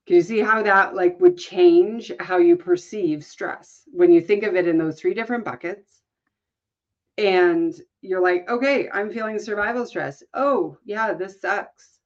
[0.05, 4.43] Can you see how that like would change how you perceive stress when you think
[4.43, 6.01] of it in those three different buckets?
[7.17, 10.23] And you're like, okay, I'm feeling survival stress.
[10.33, 11.99] Oh, yeah, this sucks.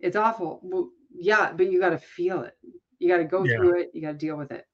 [0.00, 0.60] It's awful.
[0.62, 2.56] Well, yeah, but you got to feel it.
[2.98, 3.56] You got to go yeah.
[3.56, 3.90] through it.
[3.94, 4.66] You got to deal with it.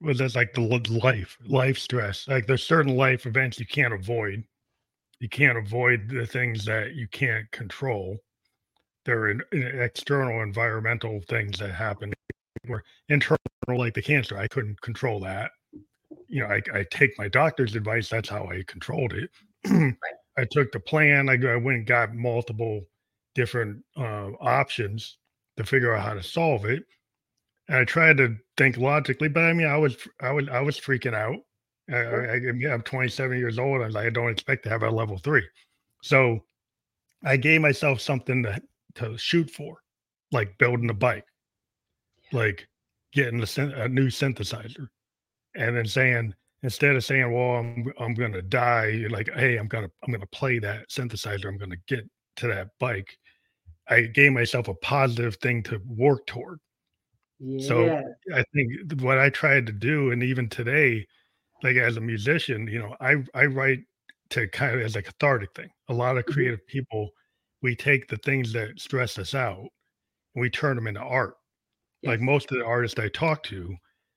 [0.00, 2.26] Well, that's like the life, life stress.
[2.28, 4.44] Like there's certain life events you can't avoid
[5.20, 8.16] you can't avoid the things that you can't control.
[9.04, 12.12] There are external environmental things that happen
[12.66, 15.50] where internal, like the cancer, I couldn't control that.
[16.28, 18.08] You know, I, I take my doctor's advice.
[18.08, 19.30] That's how I controlled it.
[20.38, 21.28] I took the plan.
[21.28, 22.82] I, I went and got multiple
[23.34, 25.18] different uh, options
[25.56, 26.82] to figure out how to solve it.
[27.68, 30.78] And I tried to think logically, but I mean, I was, I was, I was
[30.78, 31.36] freaking out.
[31.90, 33.82] I, I, I'm 27 years old.
[33.82, 35.46] I was like, I don't expect to have a level three.
[36.02, 36.40] So
[37.24, 38.60] I gave myself something to,
[38.96, 39.78] to shoot for,
[40.32, 41.26] like building a bike,
[42.32, 42.68] like
[43.12, 44.88] getting a, a new synthesizer,
[45.56, 49.56] and then saying, instead of saying, well, I'm, I'm going to die, you're like, hey,
[49.56, 51.46] I'm going to, I'm going to play that synthesizer.
[51.46, 53.16] I'm going to get to that bike.
[53.88, 56.60] I gave myself a positive thing to work toward.
[57.40, 57.66] Yeah.
[57.66, 58.02] So
[58.34, 61.06] I think what I tried to do, and even today,
[61.62, 63.80] like as a musician, you know, I I write
[64.30, 65.70] to kind of as a cathartic thing.
[65.88, 66.32] A lot of mm-hmm.
[66.32, 67.10] creative people,
[67.62, 69.66] we take the things that stress us out
[70.34, 71.34] and we turn them into art.
[72.02, 72.10] Yes.
[72.10, 73.74] Like most of the artists I talk to,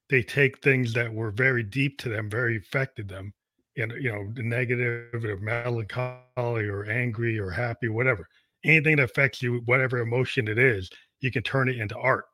[0.09, 3.33] they take things that were very deep to them, very affected them,
[3.77, 8.27] and you know, the negative or melancholy or angry or happy, whatever.
[8.63, 12.25] Anything that affects you, whatever emotion it is, you can turn it into art.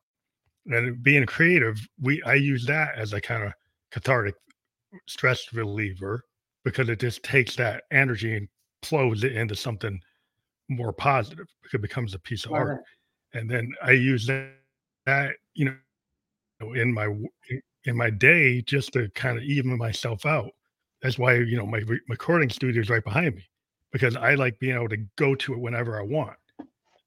[0.65, 3.53] And being creative, we I use that as a kind of
[3.91, 4.35] cathartic
[5.07, 6.23] stress reliever
[6.63, 8.47] because it just takes that energy and
[8.83, 9.99] flows it into something
[10.69, 12.81] more positive because it becomes a piece of art.
[13.33, 14.51] And then I use that,
[15.05, 17.07] that, you know, in my
[17.85, 20.51] in my day just to kind of even myself out.
[21.01, 23.49] That's why you know my recording studio is right behind me
[23.91, 26.37] because I like being able to go to it whenever I want.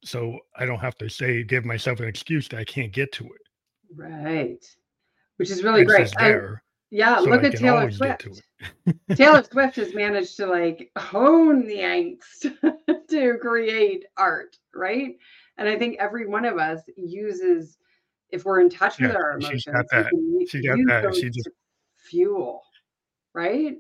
[0.05, 3.25] So I don't have to say give myself an excuse that I can't get to
[3.25, 3.43] it.
[3.95, 4.65] Right.
[5.37, 6.13] Which is really it's great.
[6.19, 6.63] There.
[6.95, 8.29] Yeah, so look I at Taylor Swift.
[9.17, 12.55] Taylor Swift has managed to like hone the angst
[13.09, 15.17] to create art, right?
[15.57, 17.79] And I think every one of us uses,
[18.29, 20.11] if we're in touch yeah, with our emotions, got that.
[20.51, 21.15] she got that.
[21.15, 21.49] She just
[21.97, 22.63] fuel,
[23.33, 23.79] right?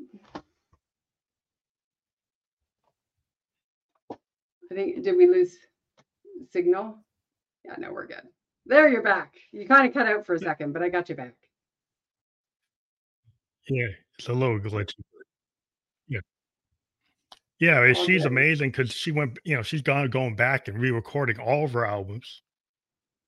[4.10, 5.54] I think did we lose
[6.50, 6.96] signal?
[7.62, 8.22] Yeah, no, we're good.
[8.64, 9.34] There, you're back.
[9.52, 11.34] You kind of cut out for a second, but I got you back.
[13.68, 15.02] Yeah, it's a little glitchy.
[16.08, 16.20] Yeah.
[17.58, 18.26] Yeah, All oh, she's good.
[18.26, 21.86] amazing because she went you know, she's gone going back and re-recording all of her
[21.86, 22.42] albums,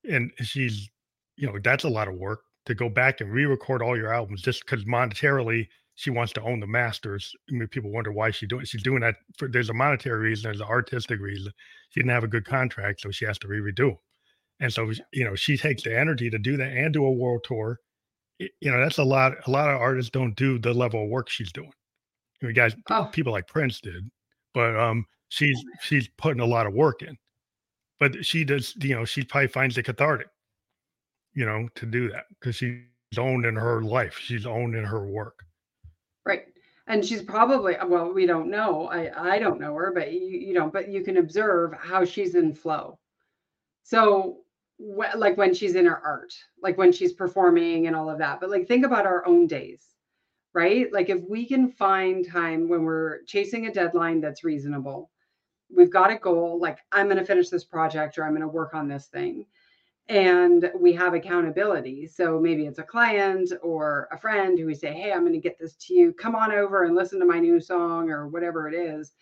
[0.08, 0.90] and she's
[1.36, 4.42] you know, that's a lot of work to go back and re-record all your albums
[4.42, 7.34] just because monetarily she wants to own the masters.
[7.50, 10.44] I mean, people wonder why she doing she's doing that for there's a monetary reason,
[10.44, 11.52] there's an artistic reason.
[11.90, 13.98] She didn't have a good contract, so she has to re-redo 'em.
[14.60, 17.44] And so, you know, she takes the energy to do that and do a world
[17.44, 17.80] tour.
[18.38, 21.28] You know, that's a lot a lot of artists don't do the level of work
[21.28, 21.72] she's doing.
[22.42, 23.08] You guys Oh.
[23.12, 24.10] people like Prince did,
[24.54, 27.16] but, um, she's she's putting a lot of work in.
[28.00, 30.28] But she does you know, she probably finds it cathartic
[31.34, 32.84] you know, to do that because she's
[33.18, 35.44] owned in her life, she's owned in her work.
[36.24, 36.46] Right.
[36.86, 38.88] And she's probably uh, well, we don't know.
[38.88, 42.34] I I don't know her, but you you know, but you can observe how she's
[42.34, 42.98] in flow.
[43.84, 44.43] So,
[44.84, 48.40] wh like when she's in her art, like when she's performing and all of that.
[48.40, 49.84] But like think about our own days,
[50.52, 50.92] right?
[50.92, 55.10] Like if we can find time when we're chasing a deadline that's reasonable,
[55.74, 58.48] we've got a goal, like I'm going to finish this project or I'm going to
[58.48, 59.46] work on this thing.
[60.08, 62.06] And we have accountability.
[62.06, 65.38] So maybe it's a client or a friend who we say, Hey, I'm going to
[65.38, 66.12] get this to you.
[66.12, 69.14] Come on over and listen to my new song or whatever it is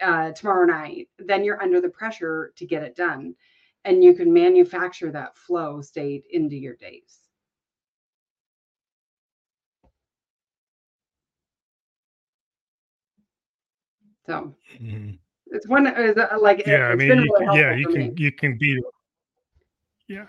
[0.00, 1.08] uh, tomorrow night.
[1.20, 3.36] Then you're under the pressure to get it done.
[3.84, 7.20] And you can manufacture that flow state into your days.
[14.26, 15.18] So Mhm.
[15.48, 18.08] it's one is uh, like Yeah, I mean, you really yeah, you for me.
[18.08, 18.82] can you can be
[20.08, 20.26] Yeah.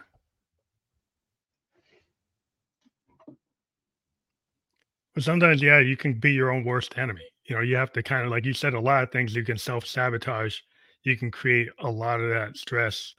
[5.13, 7.25] But sometimes, yeah, you can be your own worst enemy.
[7.45, 9.57] You know, you have to kinda like you said, a lot of things you can
[9.57, 10.59] self-sabotage.
[11.03, 13.13] You can create a lot of that stress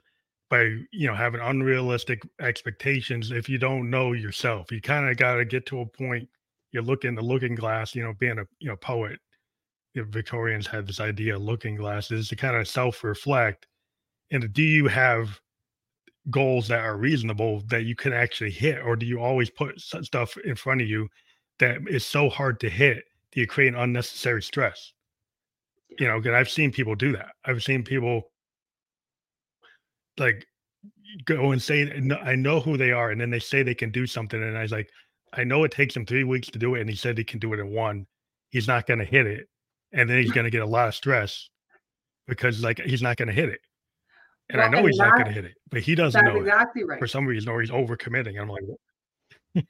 [0.49, 4.71] by, you know, having unrealistic expectations if you don't know yourself.
[4.71, 6.29] You kinda gotta get to a point,
[6.71, 9.19] you look in the looking glass, you know, being a, you know, poet,
[9.95, 13.67] the Victorians had this idea of looking glasses to kinda self-reflect,
[14.31, 15.41] and do you have
[16.29, 20.37] goals that are reasonable that you can actually hit, or do you always put stuff
[20.39, 21.09] in front of you
[21.59, 24.93] that is so hard to hit, do you create unnecessary stress?
[25.99, 27.35] You know, 'cause I've seen people do that.
[27.45, 28.31] I've seen people
[30.19, 30.45] like,
[31.25, 33.91] go and say, "Kn I know who they are," and then they say they can
[33.91, 34.89] do something, and I was like,
[35.33, 37.39] "I know it takes him 3 weeks to do it, and he said he can
[37.39, 38.05] do it in 1.
[38.49, 39.47] He's not gonna hit it,
[39.91, 41.49] and then he's gonna get a lot of stress
[42.27, 43.61] because, like, he's not gonna hit it."
[44.49, 46.99] And I know and he's not gonna hit it, but he doesn't know exactly right.
[46.99, 48.39] for some reason, or he's overcommitting.
[48.39, 48.63] I'm like?
[49.53, 49.63] Yeah.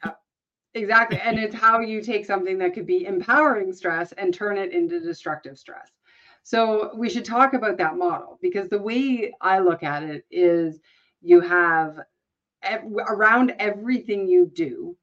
[0.73, 4.71] Exactly, and it's how you take something that could be empowering stress and turn it
[4.71, 5.89] into destructive stress.
[6.47, 10.79] So we should talk about that model because the way I look at it is
[11.21, 11.99] you have
[12.63, 14.95] around everything you do,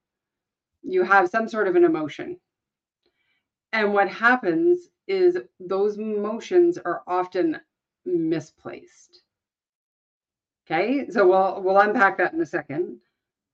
[0.83, 2.41] you have some sort of an emotion.
[3.75, 7.61] And what happens is those emotions are often
[8.07, 9.21] misplaced.
[10.67, 13.01] Okay, so we'll we'll unpack that in a second.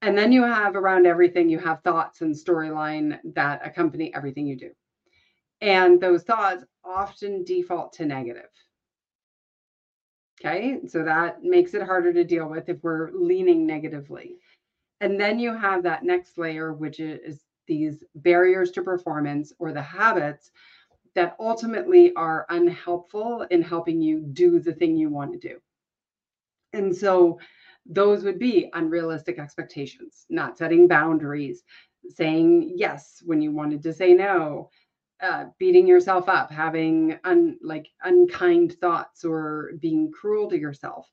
[0.01, 4.55] And then you have around everything, you have thoughts and storyline that accompany everything you
[4.55, 4.71] do.
[5.61, 8.51] And those thoughts often default to negative.
[10.41, 10.81] Okay.
[10.87, 14.39] So that makes it harder to deal with if we're leaning negatively.
[15.01, 19.83] And then you have that next layer, which is these barriers to performance or the
[19.83, 20.51] habits
[21.15, 25.59] that ultimately are unhelpful in helping you do the thing you want to do.
[26.73, 27.39] And so
[27.87, 31.65] those would be unrealistic expectations, not setting boundaries,
[32.09, 34.71] saying yes when you wanted to say no,
[35.23, 41.11] uh, beating yourself up, having un, like unkind thoughts or being cruel to yourself.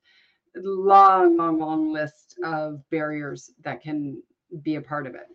[0.55, 4.21] Long, long, long list of barriers that can
[4.61, 5.27] be a part of it.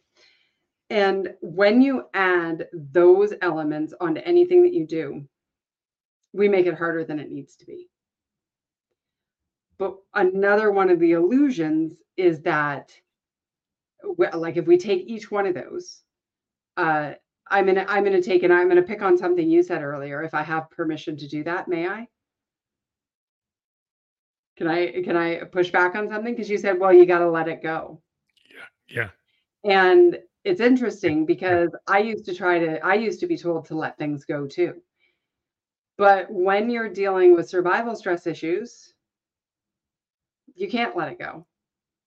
[0.90, 5.26] And when you add those elements onto anything that you do,
[6.32, 7.88] we make it harder than it needs to be.
[9.78, 12.92] But another one of the illusions is that,
[14.35, 16.02] like, if we take each one of those,
[16.77, 17.12] uh,
[17.53, 20.23] I'm gonna I'm gonna take and I'm gonna pick on something you said earlier.
[20.23, 22.09] If I have permission to do that, may I?
[24.57, 26.35] Can I can I push back on something?
[26.35, 28.00] Because you said, well, you got to let it go.
[28.88, 29.11] Yeah.
[29.65, 29.71] Yeah.
[29.71, 33.77] And it's interesting because I used to try to I used to be told to
[33.77, 34.81] let things go too.
[35.98, 38.94] But when you're dealing with survival stress issues,
[40.55, 41.46] you can't let it go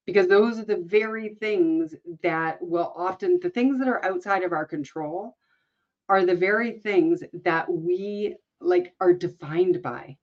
[0.05, 4.53] because those are the very things that will often the things that are outside of
[4.53, 5.35] our control
[6.09, 10.17] are the very things that we like are defined by.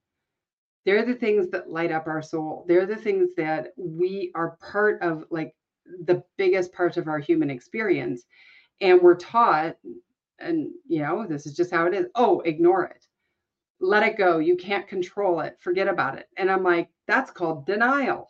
[0.85, 2.65] They're the things that light up our soul.
[2.67, 5.55] They're the things that we are part of like
[6.07, 8.25] the biggest part of our human experience
[8.81, 9.77] and we're taught
[10.39, 12.07] and you know, this is just how it is.
[12.15, 13.07] Oh, ignore it.
[13.81, 14.39] Let it go.
[14.39, 15.57] You can't control it.
[15.61, 16.27] Forget about it.
[16.37, 18.29] And I'm like, that's called denial.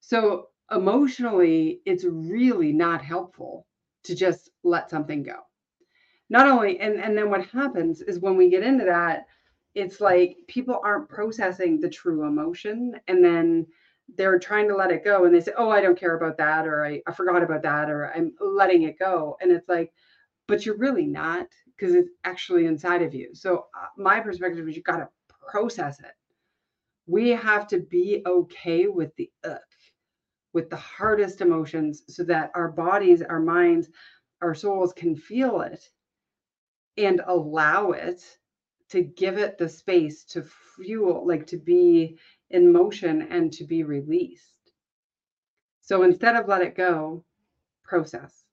[0.00, 3.66] So emotionally, it's really not helpful
[4.04, 5.36] to just let something go.
[6.28, 9.26] Not only, and, and then what happens is when we get into that,
[9.74, 12.94] it's like people aren't processing the true emotion.
[13.08, 13.66] And then
[14.16, 16.66] they're trying to let it go and they say, Oh, I don't care about that,
[16.66, 19.36] or I, I forgot about that, or I'm letting it go.
[19.40, 19.92] And it's like,
[20.46, 21.46] but you're really not
[21.76, 23.30] because it's actually inside of you.
[23.34, 25.08] So, uh, my perspective is you got to
[25.50, 26.12] process it.
[27.06, 29.58] We have to be okay with the ugh,
[30.52, 33.88] with the hardest emotions so that our bodies, our minds,
[34.42, 35.88] our souls can feel it
[36.96, 38.22] and allow it
[38.90, 40.44] to give it the space to
[40.76, 42.18] fuel, like to be
[42.50, 44.72] in motion and to be released.
[45.80, 47.24] So instead of let it go,
[47.84, 48.44] process.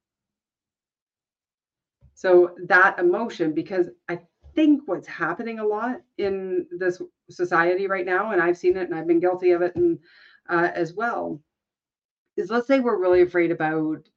[2.13, 4.19] So that emotion, because I
[4.55, 8.95] think what's happening a lot in this society right now, and I've seen it and
[8.95, 9.99] I've been guilty of it and
[10.49, 11.39] uh, as well,
[12.37, 14.07] is let's say we're really afraid about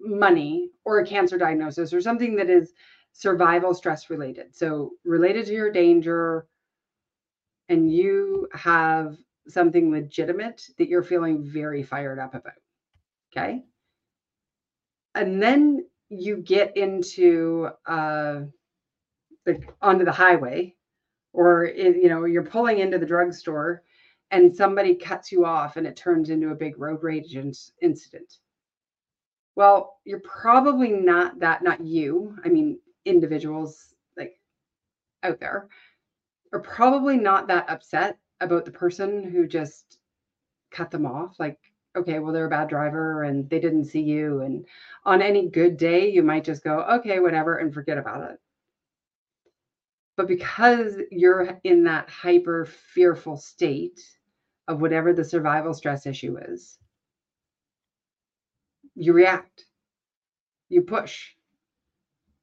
[0.00, 2.72] money or a cancer diagnosis or something that is
[3.12, 4.54] survival stress related.
[4.54, 6.46] So related to your danger,
[7.68, 9.16] and you have
[9.48, 12.54] something legitimate that you're feeling very fired up about.
[13.32, 13.64] Okay.
[15.14, 18.42] And then you get into uh
[19.44, 20.74] like onto the highway
[21.32, 23.82] or you know you're pulling into the drugstore
[24.30, 28.38] and somebody cuts you off and it turns into a big road rage incident
[29.54, 34.38] well you're probably not that not you i mean individuals like
[35.22, 35.68] out there
[36.52, 39.98] are probably not that upset about the person who just
[40.70, 41.36] cut them off.
[41.38, 41.58] Like,
[41.96, 44.42] okay, well, they're a bad driver and they didn't see you.
[44.42, 44.66] And
[45.04, 48.38] on any good day, you might just go, okay, whatever, and forget about it.
[50.16, 54.00] But because you're in that hyper fearful state
[54.68, 56.78] of whatever the survival stress issue is,
[58.94, 59.64] you react,
[60.68, 61.32] you push.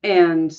[0.04, 0.56] And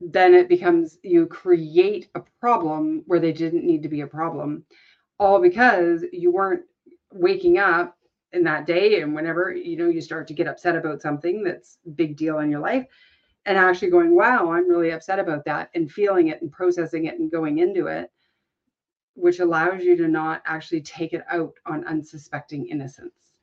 [0.00, 4.64] then it becomes you create a problem where they didn't need to be a problem
[5.18, 6.62] all because you weren't
[7.12, 7.96] waking up
[8.32, 11.78] in that day and whenever you know you start to get upset about something that's
[11.96, 12.86] big deal in your life
[13.46, 17.18] and actually going wow i'm really upset about that and feeling it and processing it
[17.18, 18.10] and going into it
[19.18, 23.34] which allows you to not actually take it out on unsuspecting innocence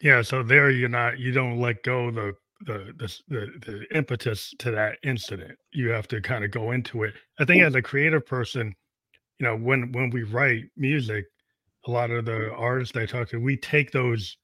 [0.00, 2.34] Yeah, so there you're not you don't let go the
[2.66, 5.58] the the the, the impetus to that incident.
[5.72, 7.14] You have to kind of go into it.
[7.38, 8.74] I think as a creative person,
[9.38, 11.24] you know, when when we write music,
[11.86, 14.36] a lot of the artists I talk to, we take those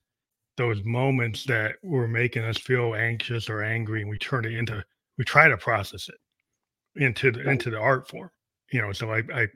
[0.61, 4.85] those moments that were making us feel anxious or angry, and we turn it into
[5.17, 8.31] we try to process it into the into the art form.
[8.71, 9.49] You know, so I I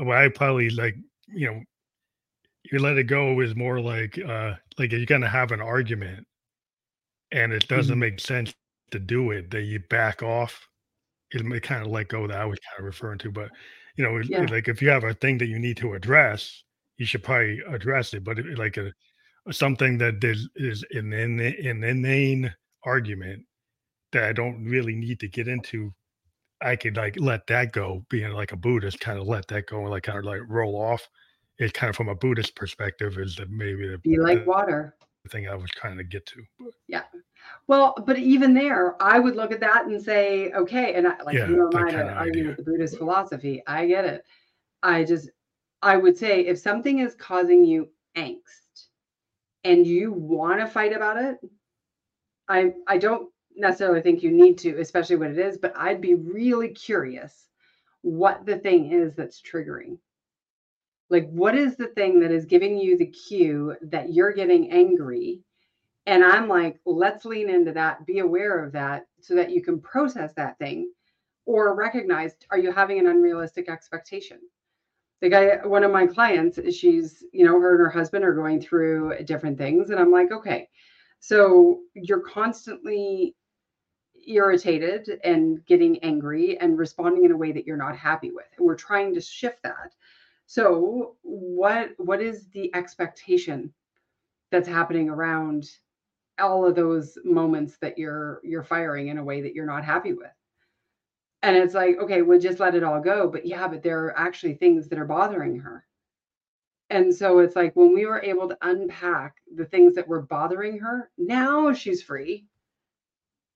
[0.00, 0.94] I probably like
[1.26, 1.60] you know
[2.70, 6.24] you let it go is more like uh like you're gonna have an argument
[7.32, 8.00] and it doesn't mm-hmm.
[8.00, 8.54] make sense
[8.92, 10.68] to do it that you back off
[11.32, 13.50] it may kind of let go that i was kind of referring to but
[13.96, 14.46] you know yeah.
[14.50, 16.64] like if you have a thing that you need to address
[16.96, 18.90] you should probably address it but it, like a
[19.50, 23.44] something that is, is an, an, an inane argument
[24.12, 25.92] that i don't really need to get into
[26.60, 29.80] i could like let that go being like a buddhist kind of let that go
[29.80, 31.08] and like kind of like roll off
[31.58, 34.94] it kind of from a Buddhist perspective is that maybe the be like water
[35.28, 36.42] thing I was trying to get to.
[36.58, 36.72] But.
[36.86, 37.02] Yeah.
[37.66, 41.36] Well, but even there, I would look at that and say, okay, and I like
[41.36, 43.62] yeah, you know, I argue with the Buddhist philosophy.
[43.66, 44.24] I get it.
[44.82, 45.30] I just
[45.82, 48.67] I would say if something is causing you angst
[49.64, 51.38] and you want to fight about it,
[52.48, 56.14] I I don't necessarily think you need to, especially what it is, but I'd be
[56.14, 57.48] really curious
[58.02, 59.98] what the thing is that's triggering
[61.10, 65.40] like, what is the thing that is giving you the cue that you're getting angry?
[66.06, 69.80] And I'm like, let's lean into that, be aware of that so that you can
[69.80, 70.90] process that thing
[71.46, 74.38] or recognize are you having an unrealistic expectation?
[75.20, 78.60] The guy, one of my clients, she's, you know, her and her husband are going
[78.60, 79.90] through different things.
[79.90, 80.68] And I'm like, okay,
[81.20, 83.34] so you're constantly
[84.26, 88.46] irritated and getting angry and responding in a way that you're not happy with.
[88.56, 89.94] And we're trying to shift that
[90.48, 93.74] so what what is the expectation
[94.50, 95.68] that's happening around
[96.38, 100.14] all of those moments that you're you're firing in a way that you're not happy
[100.14, 100.32] with?
[101.42, 103.28] And it's like, okay, we'll just let it all go.
[103.28, 105.86] But yeah, but there are actually things that are bothering her.
[106.90, 110.78] And so it's like when we were able to unpack the things that were bothering
[110.78, 112.46] her, now she's free.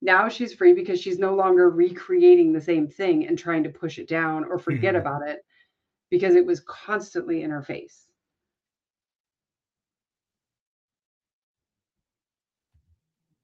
[0.03, 3.99] Now she's free because she's no longer recreating the same thing and trying to push
[3.99, 5.01] it down or forget Mhm.
[5.01, 5.45] about it
[6.11, 8.09] because it was constantly in her face.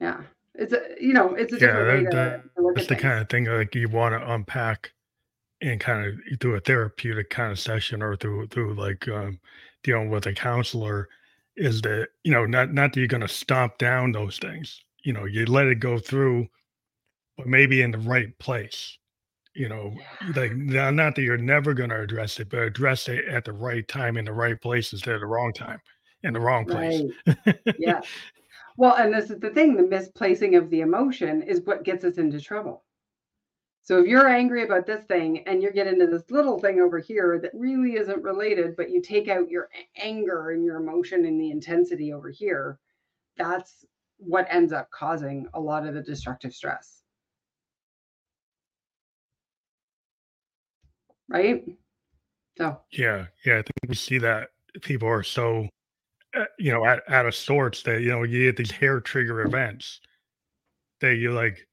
[0.01, 0.23] Yeah.
[0.59, 3.03] It's a, you know, it's a Yeah, that, to, that to that's at the things.
[3.03, 4.93] kind of thing like you want to unpack
[5.61, 9.39] and kind of through a therapeutic kind of session or through through like um,
[9.83, 11.09] dealing with a counselor
[11.57, 15.13] is that you know not not that you're going to stomp down those things you
[15.13, 16.47] know you let it go through
[17.37, 18.99] but maybe in the right place
[19.55, 19.93] you know
[20.37, 23.53] like not not that you're never going to address it but address it at the
[23.53, 25.81] right time in the right place instead of the wrong time
[26.23, 27.57] in the wrong place Right.
[27.79, 28.01] Yeah.
[28.79, 32.17] Well, and this is the thing, the misplacing of the emotion is what gets us
[32.17, 32.85] into trouble.
[33.83, 37.01] So if you're angry about this thing and you get into this little thing over
[37.01, 41.41] here that really isn't related, but you take out your anger and your emotion and
[41.41, 42.79] the intensity over here,
[43.37, 43.85] that's
[44.19, 47.03] what ends up causing a lot of the destructive stress,
[51.29, 51.65] right?
[52.59, 54.51] So, yeah yeah i think we see that
[54.83, 55.69] people are so
[56.37, 59.41] Uh, you know out, out of sorts that you know you get these hair trigger
[59.43, 60.01] events
[61.01, 61.67] that you're like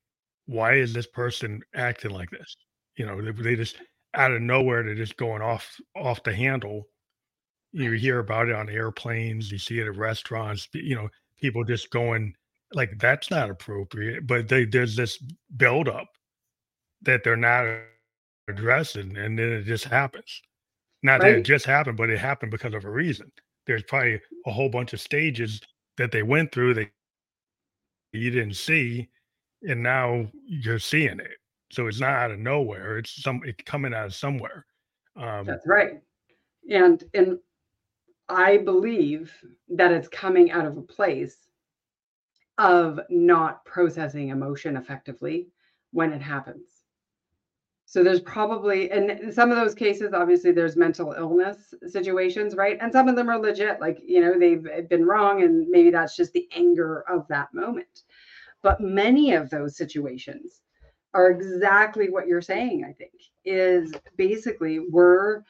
[0.45, 2.55] why is this person acting like this?
[2.97, 3.77] You know they, they just
[4.13, 6.87] out of nowhere they're just going off off the handle.
[7.73, 11.89] You hear about it on airplanes you see it at restaurants you know people just
[11.89, 12.33] going
[12.73, 15.17] like that's not appropriate but they, there's this
[15.57, 16.07] buildup
[17.01, 17.65] that they're not
[18.47, 20.41] addressing and then it just happens.
[21.03, 23.29] Not that it just happened but it happened because of a reason
[23.67, 25.61] there's probably a whole bunch of stages
[25.97, 26.89] that they went through that
[28.13, 29.09] you didn't see
[29.63, 31.37] and now you're seeing it.
[31.71, 32.99] So it's not out of nowhere.
[32.99, 34.65] It's some it's coming out of somewhere.
[35.15, 36.01] Um, that's right.
[36.69, 37.39] And and
[38.29, 39.33] I believe
[39.69, 41.37] that it's coming out of a place
[42.57, 45.47] of not processing emotion effectively
[45.91, 46.74] when it happens.
[47.95, 52.77] So there's probably and in some of those cases, obviously there's mental illness situations, right?
[52.81, 56.13] And some of them are legit, like, you know, they've been wrong and maybe that's
[56.13, 58.01] just the anger of that moment.
[58.61, 60.59] But many of those situations
[61.13, 63.13] are exactly what you're saying, I think,
[63.45, 65.43] is basically we're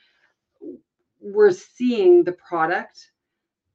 [1.20, 3.10] we're seeing the product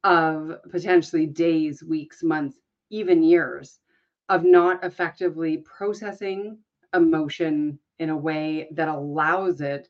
[0.05, 2.61] of potentially days, weeks, months,
[2.91, 3.81] even years
[4.29, 6.57] of not effectively processing
[6.95, 9.89] emotion in a way that allows it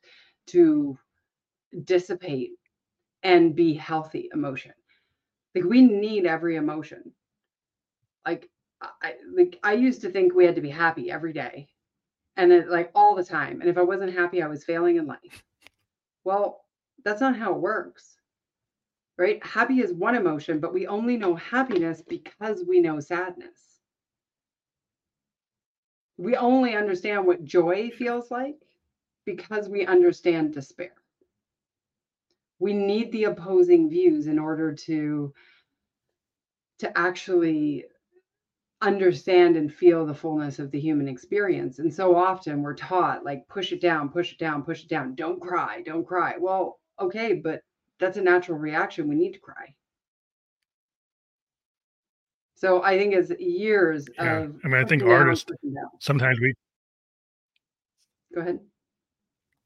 [0.48, 0.98] to
[1.84, 2.50] dissipate
[3.22, 4.72] and be healthy emotion.
[5.54, 7.12] Like we need every emotion.
[8.26, 8.50] Like
[8.80, 11.68] I like I used to think we had to be happy every day
[12.36, 13.60] and it like all the time.
[13.60, 15.44] And if I wasn't happy, I was failing in life.
[16.24, 16.64] Well,
[17.04, 18.16] that's not how it works.
[19.18, 19.44] Right?
[19.44, 23.69] Happy is one emotion, but we only know happiness because we know sadness.
[26.20, 28.56] We only understand what joy feels like
[29.24, 30.92] because we understand despair.
[32.58, 35.32] We need the opposing views in order to
[36.80, 37.86] to actually
[38.82, 41.78] understand and feel the fullness of the human experience.
[41.78, 45.14] And so often we're taught like push it down, push it down, push it down.
[45.14, 46.34] Don't cry, don't cry.
[46.38, 47.62] Well, okay, but
[47.98, 49.08] that's a natural reaction.
[49.08, 49.74] We need to cry.
[52.60, 54.40] So I think it's years yeah.
[54.40, 55.50] of I mean, I think artists
[55.98, 56.52] sometimes we
[58.34, 58.60] Go ahead.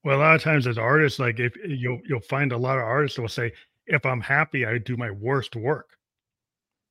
[0.05, 2.79] well a lot of times as artists, like if eh, you'll you'll find a lot
[2.79, 3.53] of artists will say,
[3.89, 5.89] if I'm happy, I do my worst work.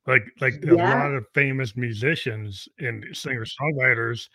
[0.05, 4.27] Like like a lot of famous musicians and singer songwriters,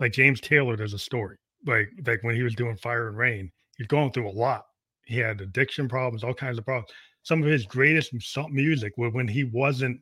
[0.00, 1.36] like James Taylor, there's a story.
[1.66, 4.64] Like like when he was doing Fire and Rain, he's going through a lot.
[5.04, 6.90] He had addiction problems, all kinds of problems.
[7.24, 8.14] Some of his greatest
[8.48, 10.00] music was when he wasn't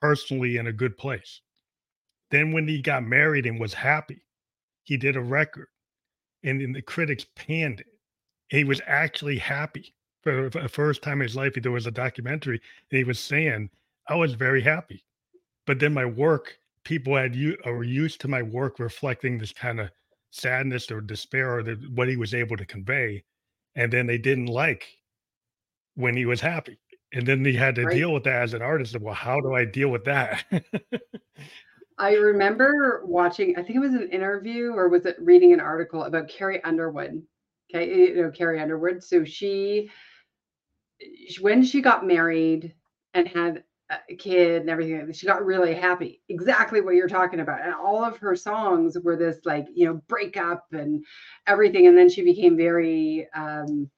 [0.00, 1.40] personally in a good place.
[2.30, 4.22] Then when he got married and was happy,
[4.84, 5.68] he did a record,
[6.42, 7.86] and then the critics panned it.
[8.48, 11.54] He was actually happy for the first time in his life.
[11.54, 13.70] There was a documentary, and he was saying,
[14.08, 15.04] "I was very happy."
[15.66, 19.80] But then my work, people had you are used to my work reflecting this kind
[19.80, 19.90] of
[20.30, 23.24] sadness or despair or the, what he was able to convey,
[23.74, 24.98] and then they didn't like
[25.94, 26.78] when he was happy.
[27.12, 27.94] And then he had to right.
[27.94, 28.98] deal with that as an artist.
[29.00, 30.44] Well, how do I deal with that?
[31.98, 36.04] I remember watching, I think it was an interview or was it reading an article
[36.04, 37.22] about Carrie Underwood.
[37.74, 39.02] Okay, you know, Carrie Underwood.
[39.02, 39.90] So she,
[41.40, 42.74] when she got married
[43.12, 43.64] and had
[44.08, 46.22] a kid and everything, she got really happy.
[46.28, 47.60] Exactly what you're talking about.
[47.60, 51.04] And all of her songs were this like, you know, breakup and
[51.46, 51.86] everything.
[51.86, 53.90] And then she became very um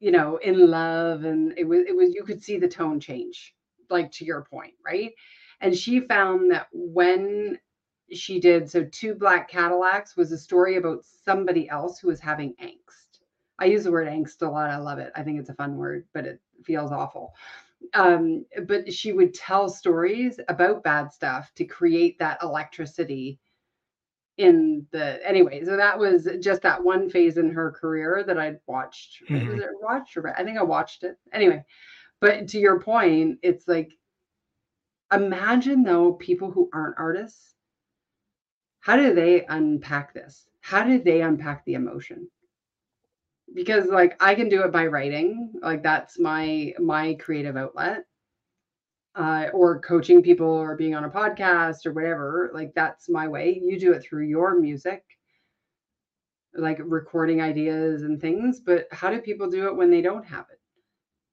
[0.00, 3.54] you know, in love and it was it was you could see the tone change,
[3.90, 5.12] like to your point, right?
[5.60, 7.58] And she found that when
[8.12, 12.54] she did so two black Cadillacs was a story about somebody else who was having
[12.62, 13.20] angst.
[13.58, 14.70] I use the word angst a lot.
[14.70, 15.12] I love it.
[15.16, 17.34] I think it's a fun word, but it feels awful.
[17.94, 23.38] Um, but she would tell stories about bad stuff to create that electricity
[24.38, 25.64] in the anyway.
[25.64, 29.22] So that was just that one phase in her career that I'd watched.
[29.30, 29.48] Mhm.
[29.48, 31.64] Was it watched or I think I watched it anyway.
[32.20, 33.92] But to your point, it's like
[35.12, 37.54] imagine though people who aren't artists,
[38.80, 40.48] how do they unpack this?
[40.60, 42.30] How do they unpack the emotion?
[43.54, 48.04] Because like I can do it by writing, like that's my my creative outlet.
[49.16, 53.58] Uh, or coaching people or being on a podcast or whatever, like that's my way.
[53.64, 55.02] You do it through your music,
[56.54, 58.60] like recording ideas and things.
[58.60, 60.60] But how do people do it when they don't have it?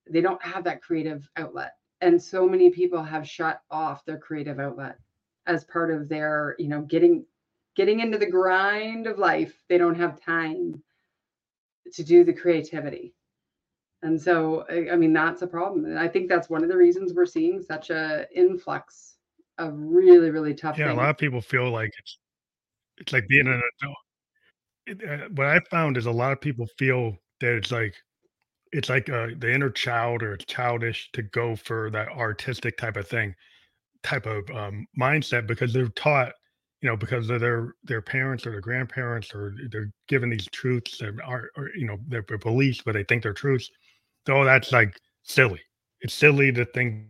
[0.09, 1.73] They don't have that creative outlet.
[1.99, 4.97] And so many people have shut off their creative outlet
[5.45, 7.25] as part of their, you know, getting
[7.75, 9.53] getting into the grind of life.
[9.67, 10.81] They don't have time
[11.93, 13.13] to do the creativity.
[14.03, 15.85] And so, I I mean, that's a problem.
[15.85, 19.15] And I think that's one of the reasons we're seeing such a influx
[19.57, 22.19] of really, really tough Yeah, a lot of people feel like it's
[22.97, 23.97] it's like being an adult.
[24.85, 27.95] It, uh, what I found is a lot of people feel that it's like
[28.73, 33.07] it's like uh, the inner child or childish to go for that artistic type of
[33.07, 33.33] thing,
[34.03, 36.33] type of um, mindset because they're taught,
[36.81, 40.97] you know, because of their their parents or their grandparents or they're given these truths
[40.97, 43.69] that are, or you know, their beliefs, but they think they're truths.
[44.27, 45.61] So that's like silly.
[46.01, 47.05] It's silly to think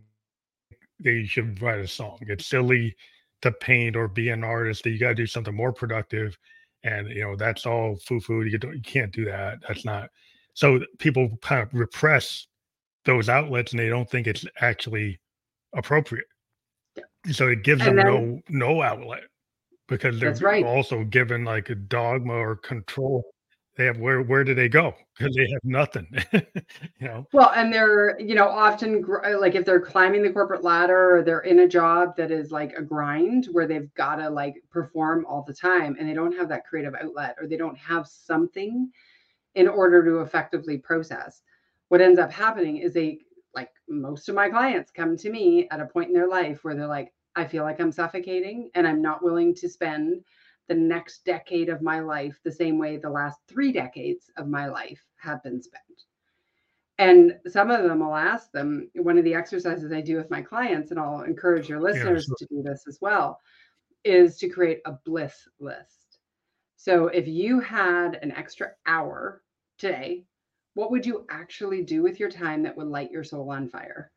[1.00, 2.18] that you should write a song.
[2.22, 2.94] It's silly
[3.42, 4.84] to paint or be an artist.
[4.84, 6.36] That you got to do something more productive,
[6.82, 8.42] and you know that's all foo foo.
[8.42, 9.58] You you can't do that.
[9.66, 10.10] That's not.
[10.54, 12.46] So people kind of repress
[13.04, 15.20] those outlets, and they don't think it's actually
[15.74, 16.26] appropriate.
[17.32, 19.24] So it gives And them then no no outlet
[19.88, 20.64] because they're right.
[20.64, 23.33] also given like a dogma or control.
[23.76, 24.94] They have where where do they go?
[25.18, 26.06] Because they have nothing.
[26.32, 27.26] you know.
[27.32, 31.22] Well, and they're, you know, often uh, like if they're climbing the corporate ladder or
[31.22, 35.26] they're in a job that is like a grind where they've got to like perform
[35.26, 38.90] all the time and they don't have that creative outlet or they don't have something
[39.54, 41.42] in order to effectively process.
[41.88, 43.18] What ends up happening is they,
[43.54, 46.74] like most of my clients, come to me at a point in their life where
[46.74, 50.24] they're like, I feel like I'm suffocating and I'm not willing to spend
[50.68, 54.66] the next decade of my life the same way the last three decades of my
[54.66, 56.04] life have been spent.
[56.98, 60.42] And some of them I'll ask them, one of the exercises I do with my
[60.42, 61.84] clients, and I'll encourage your Yeah.
[61.90, 63.40] listeners So to do this as well,
[64.04, 66.18] is to create a bliss list.
[66.76, 69.42] So if you had an extra hour
[69.78, 70.24] today,
[70.74, 74.10] what would you actually do with your time that would light your soul on fire?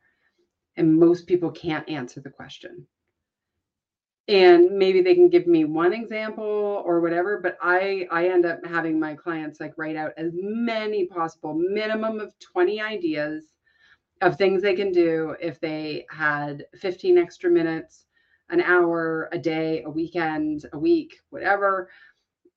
[0.76, 2.86] And most people can't answer the question.
[4.28, 8.64] And maybe they can give me one example or whatever, but I I end up
[8.66, 13.44] having my clients like write out as many possible minimum of 20 ideas
[14.20, 18.06] of things they can do if they had 15 extra minutes,
[18.50, 21.90] an hour, a day, a weekend, a week, whatever,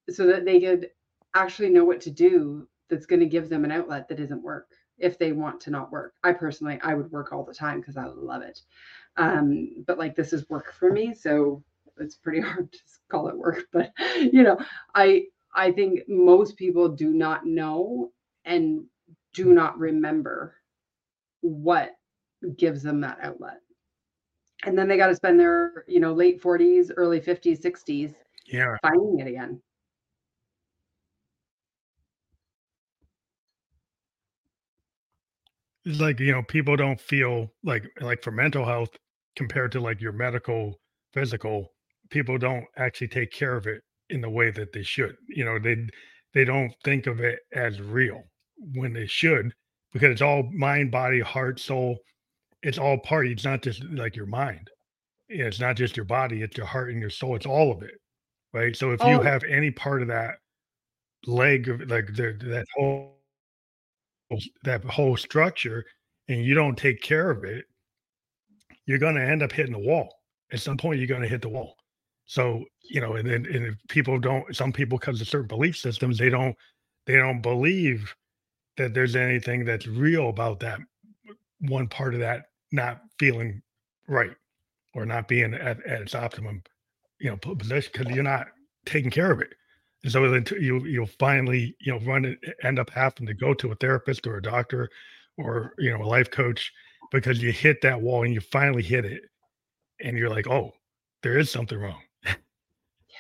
[0.09, 0.89] so that they could
[1.36, 4.72] actually know what to do that's going to give them an outlet that isn't work
[4.97, 6.13] if they want to not work.
[6.24, 8.59] I personally, I would work all the time because I love it.
[9.18, 11.64] Um, but like this is work for me, so
[11.97, 13.66] it's pretty hard to call it work.
[13.72, 14.57] But you know,
[14.95, 18.12] I I think most people do not know
[18.45, 18.86] and
[19.34, 20.55] do not remember
[21.41, 21.91] what
[22.57, 23.62] gives them that outlet.
[24.64, 28.14] And then they got to spend their, you know, late 40s, early 50s, 60s
[28.51, 29.62] yeah, finding it again.
[35.86, 38.89] Like you know people don't feel like like for mental health
[39.36, 40.79] compared to like your medical
[41.13, 41.67] physical
[42.09, 45.57] people don't actually take care of it in the way that they should you know
[45.59, 45.75] they
[46.34, 48.21] they don't think of it as real
[48.75, 49.51] when they should
[49.91, 51.97] because it's all mind body heart soul
[52.63, 54.69] it's all part it's not just like your mind
[55.29, 57.95] it's not just your body it's your heart and your soul it's all of it
[58.53, 58.75] right?
[58.75, 60.36] So if you Oh, have any part of that
[61.27, 63.20] leg of like the, that whole
[64.63, 65.86] that whole structure
[66.27, 67.65] and you don't take care of it
[68.86, 70.13] you're going to end up hitting the wall.
[70.51, 71.77] At some point, you're going to hit the wall.
[72.25, 75.77] So, you know, and then and if people don't, some people because of certain belief
[75.77, 76.55] systems, they don't,
[77.05, 78.13] they don't believe
[78.77, 80.79] that there's anything that's real about that
[81.59, 83.61] one part of that not feeling
[84.07, 84.32] right
[84.93, 86.61] or not being at, at its optimum,
[87.19, 88.47] you know, position because you're not
[88.86, 89.53] taking care of it.
[90.04, 93.54] And so then you you'll finally you know run it end up having to go
[93.54, 94.89] to a therapist or a doctor
[95.38, 96.72] or you know a life coach
[97.12, 99.24] because you hit that wall and you finally hit it.
[100.04, 100.74] And you're like oh
[101.22, 102.02] there is something wrong.
[102.26, 103.18] Yeah.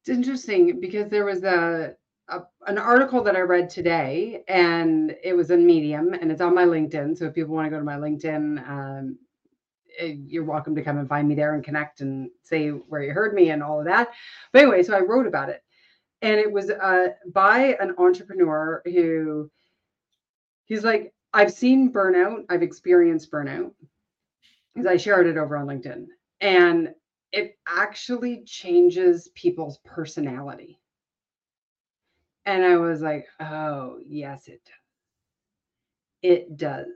[0.00, 1.94] It's interesting because there was a,
[2.28, 6.54] a, an article that i read today and it was in medium and it's on
[6.54, 7.18] my linkedin.
[7.18, 9.18] So if people want to go to my linkedin um,
[9.98, 13.12] eh, you're welcome to come and find me there and connect and say where you
[13.12, 14.10] heard me and all of that.
[14.52, 15.64] But anyway so i wrote about it
[16.22, 19.50] and it was uh, by an entrepreneur who
[20.64, 23.72] he's like i've seen burnout i've experienced burnout.
[24.74, 26.06] Because i shared it over on linkedin.
[26.40, 26.94] And
[27.32, 30.80] it actually changes people's personality.
[32.46, 34.74] And i was like oh yes it does.
[36.22, 36.88] It does.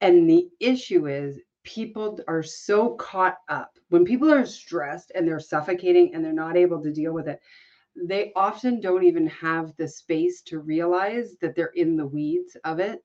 [0.00, 3.78] And the issue is people are so caught up.
[3.90, 7.40] When people are stressed and they're suffocating and they're not able to deal with it
[8.06, 12.78] they often don't even have the space to realize that they're in the weeds of
[12.80, 13.02] it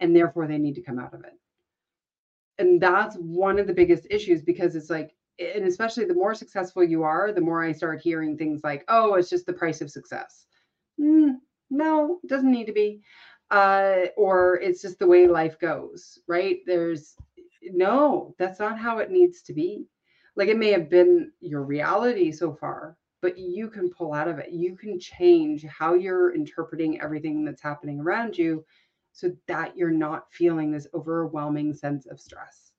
[0.00, 1.32] and therefore they need to come out of it.
[2.58, 6.84] And that's one of the biggest issues because it's like and especially the more successful
[6.84, 9.90] you are the more i start hearing things like oh it's just the price of
[9.90, 10.46] success.
[11.00, 11.38] Mm,
[11.70, 13.00] no it doesn't need to be.
[13.50, 16.58] Uh, or it's just the way life goes right?
[16.66, 17.16] There's
[17.62, 19.86] no that's not how it needs to be.
[20.36, 24.38] Like it may have been your reality so far but you can pull out of
[24.38, 24.50] it.
[24.52, 28.62] You can change how you're interpreting everything that's happening around you
[29.14, 32.72] so that you're not feeling this overwhelming sense of stress.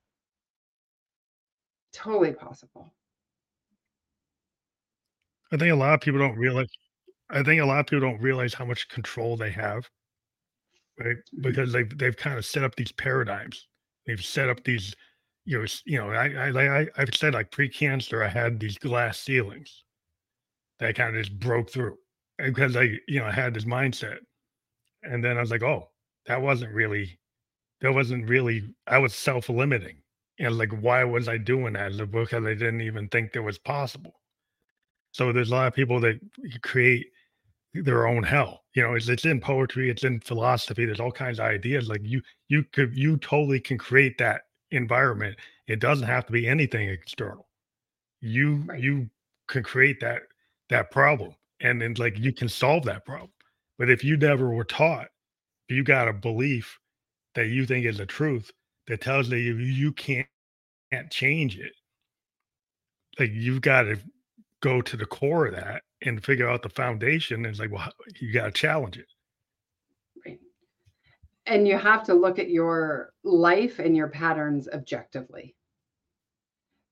[1.92, 2.94] Totally possible.
[5.52, 6.68] I think a lot of people don't realize
[7.32, 9.90] I think a lot of people don't realize how much control they have.
[11.00, 11.16] Right?
[11.18, 11.42] Mm-hmm.
[11.42, 13.68] Because they've they've kind of set up these paradigms.
[14.06, 14.94] They've set up these,
[15.46, 19.18] you know, you know, I I, I I've said like pre-cancer, I had these glass
[19.18, 19.85] ceilings
[20.80, 21.98] that kind of just broke through
[22.38, 24.18] because I, you know, I had this mindset.
[25.04, 25.90] And then I was like, oh,
[26.28, 27.18] that wasn't really,
[27.82, 29.98] that wasn't really, I was self limiting.
[30.40, 32.12] And like, why was I doing that?
[32.12, 34.20] Because I didn't even think that was possible.
[35.12, 36.20] So there's a lot of people that
[36.62, 37.08] create
[37.74, 38.64] their own hell.
[38.74, 40.86] You know, it's, it's in poetry, it's in philosophy.
[40.86, 41.88] There's all kinds of ideas.
[41.88, 45.38] Like you, you could, you totally can create that environment.
[45.68, 47.48] It doesn't have to be anything external.
[48.20, 48.80] You, right.
[48.82, 49.10] you
[49.48, 50.24] can create that
[50.70, 53.32] that problem and then like you can solve that problem.
[53.78, 55.08] But if you never were taught
[55.70, 56.80] you got a belief
[57.34, 58.52] that you think is the truth
[58.88, 60.28] that tells you you can't,
[60.92, 61.72] can't change it
[63.20, 63.98] like you've got to
[64.62, 67.90] go to the core of that and figure out the foundation and it's like well
[68.20, 69.08] you got to challenge it.
[70.26, 70.40] Right.
[71.46, 75.56] And you have to look at your life and your patterns objectively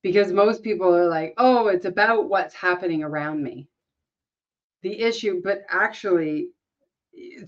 [0.04, 3.68] because most people are like, oh, it's about what's happening around me.
[4.84, 6.50] The issue, but actually,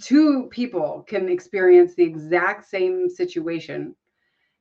[0.02, 3.94] two people can experience the exact same situation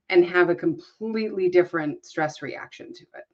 [0.09, 3.25] and have a completely different stress reaction to it.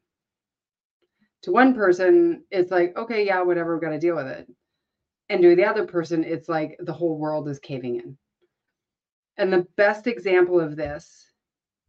[1.44, 4.46] To one person, it's like, okay, yeah, whatever, we've got to deal with it.
[5.30, 8.18] And to the other person, it's like the whole world is caving in.
[9.38, 11.24] And the best example of this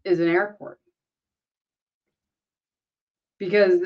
[0.06, 0.81] is an airport
[3.42, 3.82] because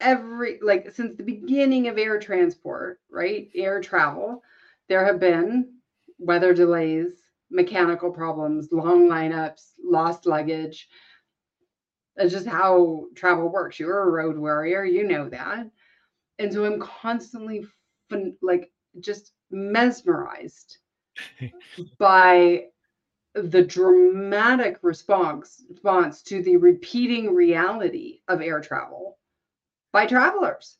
[0.00, 3.48] every like since the beginning of air transport, right?
[3.54, 4.42] Air travel,
[4.88, 5.76] there have been
[6.18, 7.12] weather delays,
[7.48, 10.88] mechanical problems, long lineups, lost luggage.
[12.16, 13.78] That's just how travel works.
[13.78, 15.70] You're a road warrior, you know that.
[16.40, 17.64] And so I'm constantly
[18.10, 20.78] fun, like just mesmerized
[22.00, 22.64] by
[23.34, 29.18] the dramatic response response to the repeating reality of air travel
[29.92, 30.76] by travelers.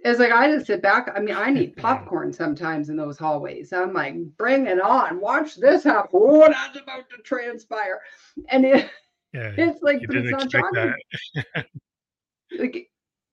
[0.00, 1.10] It's like I just sit back.
[1.14, 3.72] I mean, I need popcorn sometimes in those hallways.
[3.72, 5.20] I'm like, bring it on.
[5.20, 6.10] Watch this happen.
[6.12, 8.00] Oh, that's about to transpire.
[8.48, 8.90] And it,
[9.32, 10.94] yeah, it's like, but it's not talking.
[12.58, 12.90] like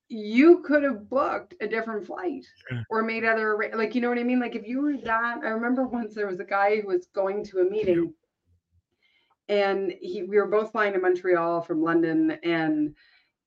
[0.07, 2.83] you could have booked a different flight yeah.
[2.89, 4.39] or made other like you know what I mean?
[4.39, 7.43] Like if you were that, I remember once there was a guy who was going
[7.45, 8.13] to a meeting
[9.49, 12.95] and he we were both flying to Montreal from London and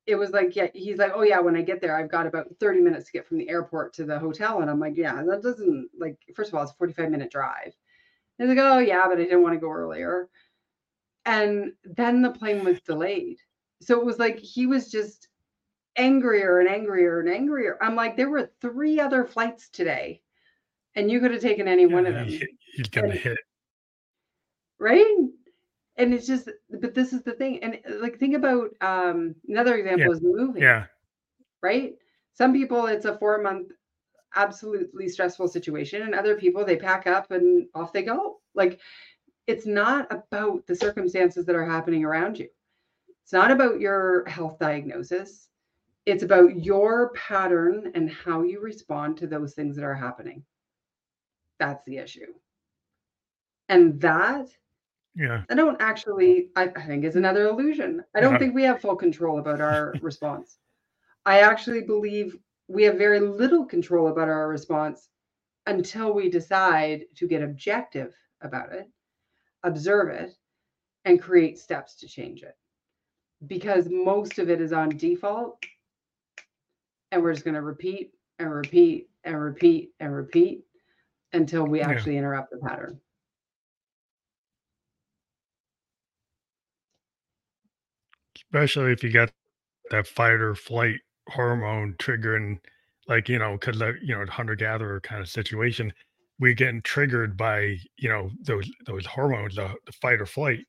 [0.06, 2.46] it was like yeah he's like oh yeah when I get there I've got about
[2.60, 5.42] 30 minutes to get from the airport to the hotel and I'm like yeah that
[5.42, 7.74] doesn't like first of all it's a 45 minute drive.
[8.38, 10.28] And he's like oh yeah but I didn't want to go earlier.
[11.24, 13.38] And then the plane was delayed.
[13.82, 15.27] So it was like he was just
[15.98, 17.76] angrier and angrier and angrier.
[17.82, 20.22] I'm like, there were three other flights today,
[20.94, 22.26] and you could have taken any yeah, one of them.
[22.26, 23.38] he's gonna and, hit.
[24.78, 25.16] Right?
[25.96, 27.62] And it's just, but this is the thing.
[27.62, 30.12] And like, think about um, another example yeah.
[30.12, 30.62] is moving.
[30.62, 30.86] Yeah.
[31.60, 31.94] Right?
[32.34, 33.72] Some people, it's a four month
[34.36, 38.78] absolutely stressful situation and other people they pack up and off they go like
[39.46, 42.48] it's not about the circumstances that are happening around you
[43.22, 45.47] it's not about your health diagnosis
[46.08, 50.44] it's about your pattern and how you respond to those things that are happening
[51.58, 52.34] that's the issue
[53.68, 54.48] and that
[55.14, 55.44] Yeah.
[55.50, 58.38] i don't actually i, I think is another illusion i don't Yeah.
[58.38, 60.58] think we have full control about our response
[61.26, 62.36] i actually believe
[62.68, 65.08] we have very little control about our response
[65.66, 68.88] until we decide to get objective about it,
[69.64, 70.32] observe it,
[71.04, 72.56] and create steps to change it.
[73.46, 75.62] Because most of it is on default,
[77.12, 80.64] and we're just going to repeat and repeat and repeat and repeat
[81.32, 81.88] until we Yeah.
[81.88, 83.00] actually interrupt the pattern.
[88.36, 89.30] Especially if you got
[89.90, 92.58] that fight or flight hormone triggering,
[93.06, 95.92] like, you know, because, you know, hunter gatherer kind of situation,
[96.38, 100.60] we're getting triggered by, you know, those those hormones, the, the fight or flight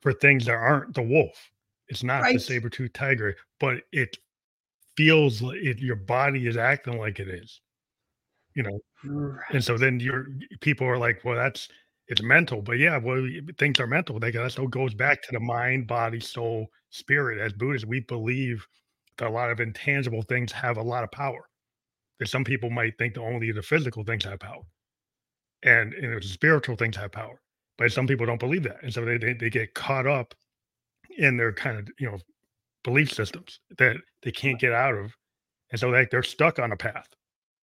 [0.00, 1.50] for things that aren't the wolf.
[1.88, 4.16] It's not the saber tooth tiger, but it
[4.98, 7.60] feels like it, your body is acting like it is,
[8.54, 8.80] you know.
[9.52, 10.26] And so then you're
[10.60, 11.68] people are like, well, that's
[12.08, 13.24] it's mental, but yeah, well,
[13.58, 14.18] things are mental.
[14.18, 17.38] They that's what goes back to the mind, body, soul, spirit.
[17.38, 18.66] As Buddhists, we believe
[19.18, 21.48] that a lot of intangible things have a lot of power.
[22.18, 24.64] That some people might think that only the physical things have power,
[25.62, 27.40] and and the spiritual things have power,
[27.76, 30.34] but some people don't believe that, and so they they, they get caught up
[31.18, 32.18] in their kind of you know
[32.84, 35.12] belief systems that they can't get out of,
[35.70, 37.08] and so like they're stuck on a path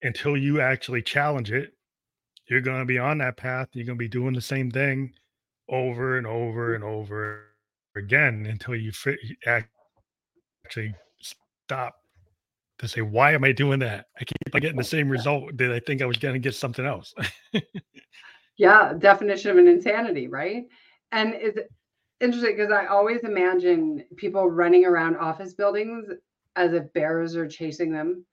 [0.01, 1.75] until you actually challenge it
[2.47, 3.69] you're going to be on that path.
[3.73, 5.13] You're going to be doing the same thing
[5.69, 6.75] over and over mm.
[6.75, 7.45] and over
[7.95, 8.91] again until you
[9.47, 11.95] actually stop
[12.77, 14.05] to say, why am I doing that?
[14.19, 15.57] I keep on getting the same result.
[15.57, 17.13] Did I think I was going to get something else?
[18.57, 20.63] Yeah, definition of an insanity, right?
[21.11, 21.59] And it's
[22.21, 26.07] interesting because I always imagine people running around office buildings
[26.55, 28.25] as if bears are chasing them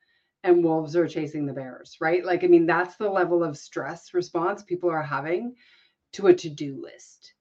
[0.45, 2.25] and wolves are chasing the bears, right?
[2.25, 5.55] Like, I mean, that's the level of stress response people are having
[6.13, 7.35] to a to do list.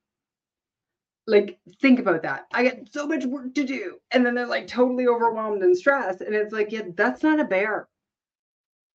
[1.27, 2.47] Like, think about that.
[2.53, 3.97] I got so much work to do.
[4.11, 6.21] And then they're like totally overwhelmed and stressed.
[6.21, 7.87] And it's like, yeah, that's not a bear.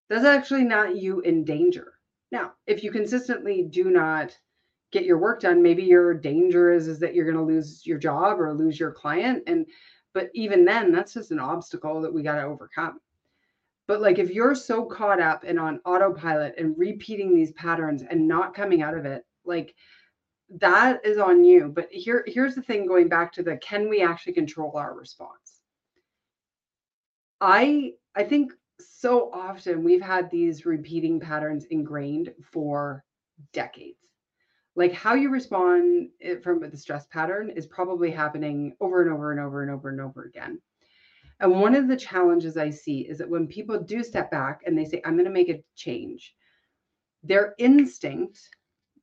[0.09, 1.95] That's actually not you in danger.
[2.31, 4.37] Now, if you consistently do not
[4.93, 7.99] get your work done, maybe your danger is, is that you're going to lose your
[7.99, 9.43] job or lose your client.
[9.47, 9.67] And,
[10.15, 13.01] but even then, that's just an obstacle that we got to overcome.
[13.87, 18.27] But like if you're so caught up and on autopilot and repeating these patterns and
[18.27, 19.75] not coming out of it, like
[20.61, 21.69] that is on you.
[21.69, 25.61] But here, here's the thing going back to the can we actually control our response?
[27.41, 33.05] I I think so often we've had these repeating patterns ingrained for
[33.53, 34.06] decades.
[34.77, 39.33] Like how you respond eh, from the stress pattern is probably happening over and over
[39.33, 40.61] and over and over and over again.
[41.41, 44.77] And one of the challenges I see is that when people do step back and
[44.77, 46.35] they say, I'm going to make a change,
[47.23, 48.39] their instinct,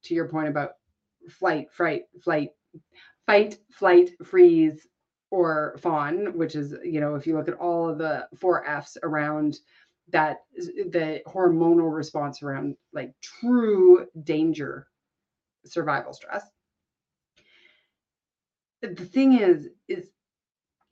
[0.03, 0.71] to your point about
[1.29, 2.49] flight, fright, flight,
[3.25, 4.87] fight, flight, freeze,
[5.31, 8.97] or fawn, which is, you know, if you look at all of the four F's
[9.03, 9.59] around
[10.09, 14.87] that, the hormonal response around like true danger,
[15.65, 16.49] survival stress.
[18.81, 20.09] The thing is, is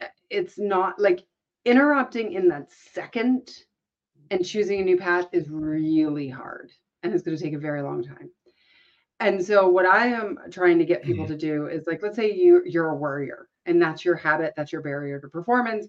[0.02, 1.22] uh, it's not like
[1.66, 3.52] interrupting in that second
[4.32, 6.72] and choosing a new path is really hard
[7.04, 8.30] and it's going to take a very long time.
[9.20, 11.30] And so what I am trying to get people Mhm.
[11.30, 14.72] to do is like let's say you you're a warrior and that's your habit, that's
[14.72, 15.88] your barrier to performance.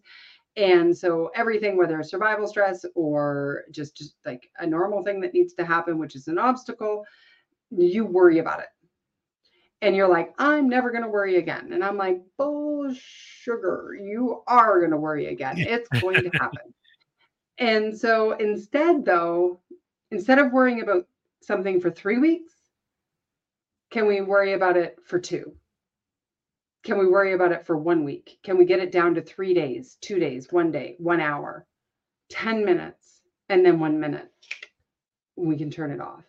[0.57, 5.35] And so everything whether it's survival stress or just just like a normal thing that
[5.35, 7.05] needs to happen which is an obstacle,
[7.77, 8.69] you worry about it.
[9.81, 11.73] And you're like, I'm never going to worry again.
[11.73, 15.59] And I'm like, bull sugar, you are going to worry again.
[15.59, 16.73] It's going to happen.
[17.59, 19.61] And so instead, though,
[20.11, 21.07] instead of worrying about
[21.43, 22.53] something for three weeks,
[23.91, 25.53] can we worry about it for two?
[26.85, 28.39] Can we worry about it for one week?
[28.43, 31.67] Can we get it down to three days, two days, one day, one hour,
[32.31, 34.31] 10 minutes, and then one minute?
[35.37, 36.25] We can turn it off.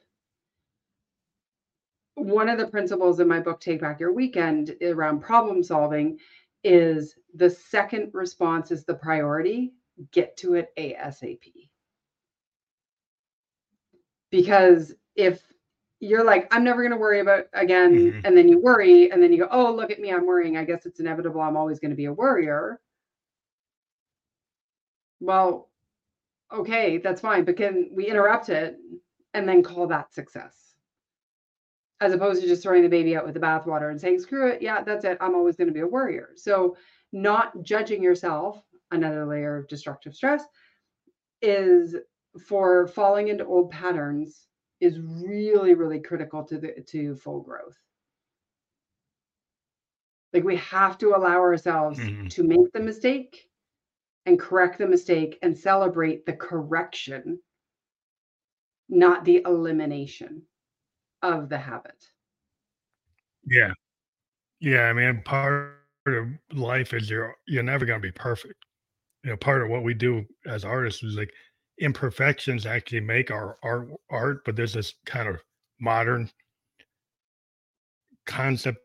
[2.15, 6.19] One of the principles in my book, Take Back Your Weekend, around problem solving
[6.63, 9.73] is the second response is the priority.
[10.11, 11.69] Get to it ASAP.
[14.31, 15.41] Because if
[15.99, 18.21] you're like, I'm never going to worry about again, Mhm.
[18.25, 20.57] and then you worry, and then you go, oh, look at me, I'm worrying.
[20.57, 21.41] I guess it's inevitable.
[21.41, 22.79] I'm always going to be a worrier.
[25.19, 25.69] Well,
[26.51, 28.77] okay, that's fine, but can we interrupt it
[29.33, 30.62] and then call that success?
[32.01, 34.61] As opposed to just throwing the baby out with the bathwater and saying, screw it,
[34.61, 35.17] yeah, that's it.
[35.21, 36.31] I'm always going to be a warrior.
[36.35, 36.75] So,
[37.13, 40.43] not judging yourself, another layer of destructive stress,
[41.41, 41.95] is
[42.47, 44.47] for falling into old patterns
[44.79, 47.77] is really, really critical to the to full growth.
[50.33, 52.29] Like we have to allow ourselves Mhm.
[52.31, 53.49] to make the mistake
[54.25, 57.39] and correct the mistake and celebrate the correction,
[58.89, 60.47] not the elimination
[61.23, 62.05] of the habit.
[63.45, 63.73] Yeah.
[64.59, 65.73] Yeah, I mean, part
[66.07, 68.65] of life is you're you're never gonna be perfect.
[69.23, 71.31] You know, part of what we do as artists is like
[71.79, 75.41] imperfections actually make our art art, but there's this kind of
[75.79, 76.29] modern
[78.25, 78.79] concept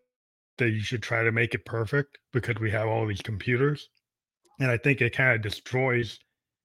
[0.59, 3.89] that you should try to make it perfect because we have all these computers.
[4.61, 6.19] And I think it kind of destroys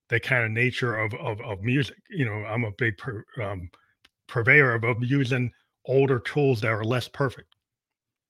[0.09, 1.97] the kind of nature of of, of music.
[2.09, 2.95] You know, I'm a big
[3.41, 3.69] um,
[4.27, 5.51] purveyor of, of using
[5.85, 7.55] older tools that are less perfect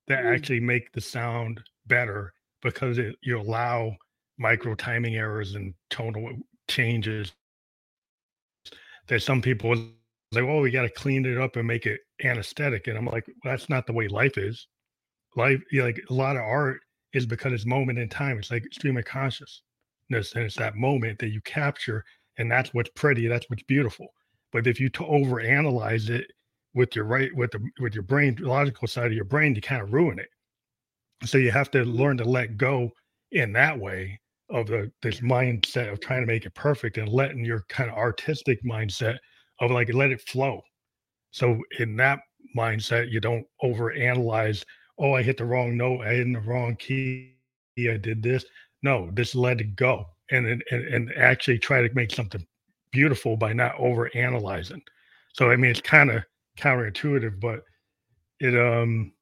[0.08, 0.34] that Mm.
[0.34, 2.32] actually make the sound better
[2.62, 3.96] because it, you allow
[4.38, 6.32] micro timing errors and tonal
[6.68, 7.32] changes
[9.08, 9.74] that some people
[10.32, 12.86] like, oh, we got to clean it up and make it anesthetic.
[12.88, 14.66] And I'm like, that's not the way life is.
[15.36, 16.80] Life, like a lot of art
[17.12, 18.38] is because it's moment in time.
[18.38, 19.62] It's like stream of consciousness.
[20.10, 22.04] And it's that moment that you capture,
[22.38, 24.08] and that's what's pretty, that's what's beautiful.
[24.52, 26.30] But if you to overanalyze it
[26.74, 29.82] with your right with the with your brain logical side of your brain, to kind
[29.82, 30.28] of ruin it.
[31.24, 32.90] So you have to learn to let go
[33.32, 34.20] in that way
[34.50, 37.96] of the this mindset of trying to make it perfect and letting your kind of
[37.96, 39.18] artistic mindset
[39.60, 40.60] of like let it flow.
[41.30, 42.20] So in that
[42.56, 44.64] mindset, you don't overanalyze,
[44.98, 47.34] oh, I hit the wrong note, I hit the wrong key,
[47.78, 48.44] I did this.
[48.82, 52.44] No, just let it go and and, and and actually try to make something
[52.92, 54.80] beautiful by not overanalyzing.
[55.32, 56.22] So I mean it's kind of
[56.58, 57.64] counterintuitive, but
[58.40, 59.12] it um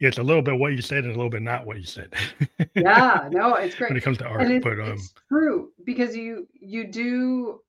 [0.00, 2.12] it's a little bit what you said and a little bit not what you said
[2.74, 3.90] Yeah, no, it's great.
[3.90, 4.48] when it comes to art.
[4.48, 7.60] it's But um it's true because you you do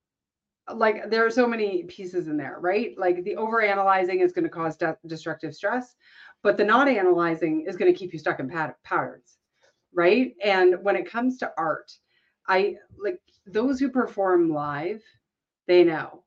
[0.73, 2.97] like there are so many pieces in there, right?
[2.97, 5.95] Like the over analyzing is going to cause de- destructive stress,
[6.43, 9.37] but the not analyzing is going to keep you stuck in pat- patterns,
[9.93, 10.33] right?
[10.43, 11.91] And when it comes to art,
[12.47, 15.01] I like those who perform live,
[15.67, 16.23] they know.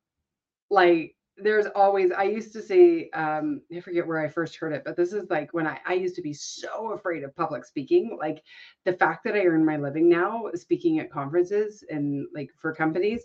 [0.70, 4.82] Like there's always I used to say um I forget where I first heard it,
[4.84, 8.16] but this is like when I I used to be so afraid of public speaking.
[8.18, 8.43] Like
[8.84, 13.24] the fact that I earn my living now speaking at conferences and like for companies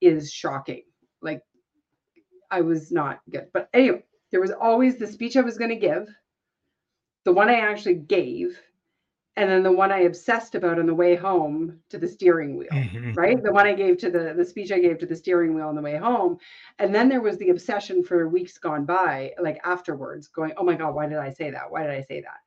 [0.00, 0.82] is shocking.
[1.22, 1.42] Like
[2.50, 3.48] I was not good.
[3.52, 6.08] But anyway, there was always the speech I was going to give,
[7.24, 8.58] the one I actually gave,
[9.36, 12.68] and then the one I obsessed about on the way home to the steering wheel,
[12.70, 13.16] mhm.
[13.16, 13.42] right?
[13.42, 15.74] The one I gave to the the speech I gave to the steering wheel on
[15.74, 16.38] the way home.
[16.78, 20.76] And then there was the obsession for weeks gone by, like afterwards, going, "Oh my
[20.76, 21.70] god, why did I say that?
[21.70, 22.40] Why did I say that?"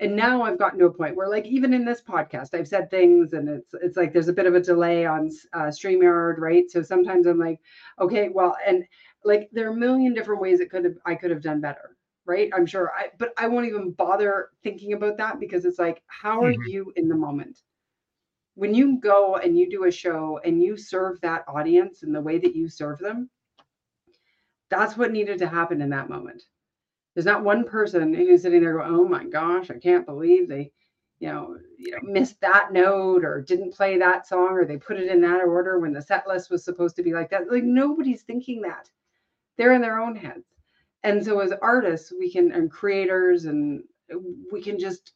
[0.00, 2.90] and now I've gotten to a point where, like, even in this podcast, I've said
[2.90, 6.68] things, and it's it's like there's a bit of a delay on uh, Streamyard, right?
[6.70, 7.60] So sometimes I'm like,
[8.00, 8.84] okay, well, and
[9.24, 11.96] like there are a million different ways it could have I could have done better,
[12.30, 12.50] right?
[12.56, 16.44] I'm sure, I but I won't even bother thinking about that because it's like, how
[16.44, 16.64] are Mhm.
[16.64, 17.62] you in the moment?
[18.56, 22.22] When you go and you do a show and you serve that audience in the
[22.22, 23.30] way that you serve them,
[24.70, 26.44] that's what needed to happen in that moment.
[27.14, 30.72] There's not one person who's sitting there going, "Oh my gosh, I can't believe they,
[31.20, 34.98] you know, you know, missed that note or didn't play that song or they put
[34.98, 37.64] it in that order when the set list was supposed to be like that." Like
[37.64, 38.90] nobody's thinking that.
[39.58, 40.49] They're in their own heads.
[41.02, 43.82] And so as artists, we can and creators and
[44.52, 45.12] we can just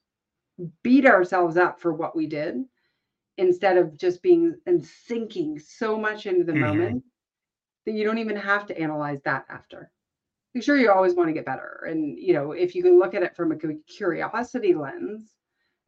[0.82, 2.64] beat ourselves up for what we did
[3.36, 6.60] instead of just being and sinking so much into the Mhm.
[6.60, 7.04] moment
[7.86, 9.90] that you don't even have to analyze that after
[10.60, 13.24] sure you always want to get better and you know if you can look at
[13.24, 13.56] it from a
[13.88, 15.34] curiosity lens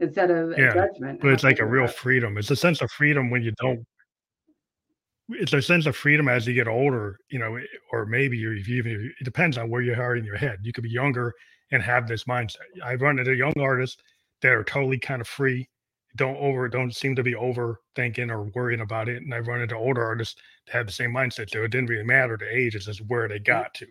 [0.01, 2.37] instead of a Yeah, judgment but it's like a real freedom.
[2.37, 3.87] It's a sense of freedom when you don't
[5.29, 7.59] it's a sense of freedom as you get older, you know,
[7.93, 10.59] or maybe you even it depends on where you are in your head.
[10.63, 11.33] You could be younger
[11.73, 12.59] and have this mindset.
[12.85, 14.01] I've run into young artists
[14.43, 15.69] that are totally kind of free,
[16.17, 19.23] don't over don't seem to be overthinking or worrying about it.
[19.23, 21.51] And I've run into older artists that have the same mindset.
[21.51, 23.45] So it didn't really matter the age, it's just where they mm-hmm.
[23.45, 23.87] got to.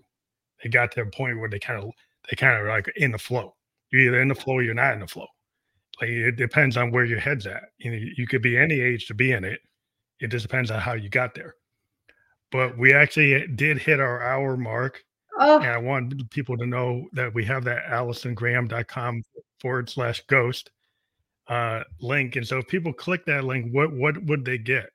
[0.63, 1.91] They got to a point where they kind of
[2.29, 3.55] they kind of like in the flow.
[3.91, 5.27] You're either in the flow or you're not in the flow.
[6.01, 7.63] Like it depends on where your head's at.
[7.77, 9.59] You know, you could be any age to be in it.
[10.19, 11.55] It just depends on how you got there.
[12.51, 15.03] But we actually did hit our hour mark.
[15.39, 19.23] And oh I want people to know that we have that AllisonGraham.com
[19.59, 20.71] forward slash ghost
[21.47, 22.35] uh, link.
[22.35, 24.89] And so if people click that link, what what would they get?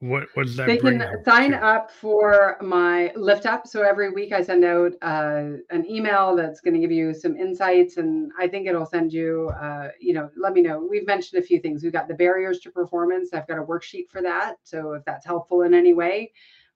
[0.00, 3.66] What what does that They can sign up for my lift up.
[3.66, 7.34] So every week I send out uh, an email that's going to give you some
[7.34, 10.86] insights, and I think it'll send you, uh, you know, let me know.
[10.88, 11.82] We've mentioned a few things.
[11.82, 13.30] We've got the barriers to performance.
[13.32, 14.56] I've got a worksheet for that.
[14.64, 16.30] So if that's helpful in any way,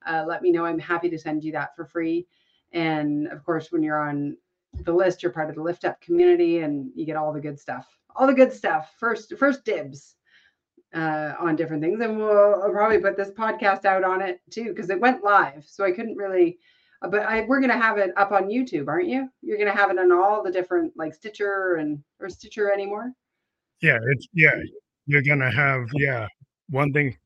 [0.07, 0.65] uh, let me know.
[0.65, 2.27] I'm happy to send you that for free.
[2.73, 4.35] And of course, when you're on
[4.85, 7.61] the list, you're part of the lift up community, and you get all the good
[7.61, 7.87] stuff.
[8.17, 8.95] All the good stuff.
[8.99, 10.17] First, first dibs
[10.95, 12.01] uh, on different things.
[12.01, 15.65] And we'll I'll probably put this podcast out on it too because it went live.
[15.67, 16.59] So I couldn't really,
[17.03, 19.29] uh, but I, we're going to have it up on YouTube, aren't you?
[19.43, 23.13] You're going to have it on all the different like Stitcher and or Stitcher anymore.
[23.81, 24.53] Yeah, it's yeah.
[25.07, 26.29] You're gonna have yeah.
[26.69, 27.17] One thing,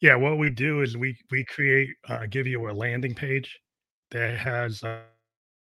[0.00, 0.16] yeah.
[0.16, 3.60] What we do is we we create uh, give you a landing page
[4.10, 5.00] that has uh,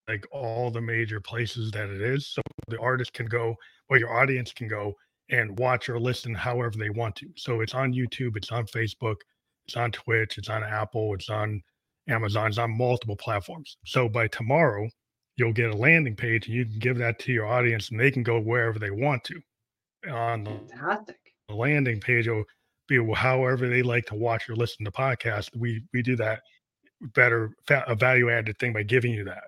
[0.08, 3.56] like all the major places that it is, so the artist can go
[3.88, 4.94] or your audience can go
[5.30, 7.28] and watch or listen however they want to.
[7.36, 9.16] So it's on YouTube, it's on Facebook,
[9.66, 11.62] it's on Twitch, it's on Apple, it's on
[12.08, 13.76] Amazon, it's on multiple platforms.
[13.86, 14.88] So by tomorrow,
[15.36, 18.10] you'll get a landing page and you can give that to your audience and they
[18.10, 19.40] can go wherever they want to.
[20.10, 21.18] On the Fantastic.
[21.48, 22.44] the landing page will
[22.88, 25.48] be however they like to watch or listen to podcasts.
[25.56, 26.42] We we do that
[27.14, 29.44] better a value added thing by giving you that.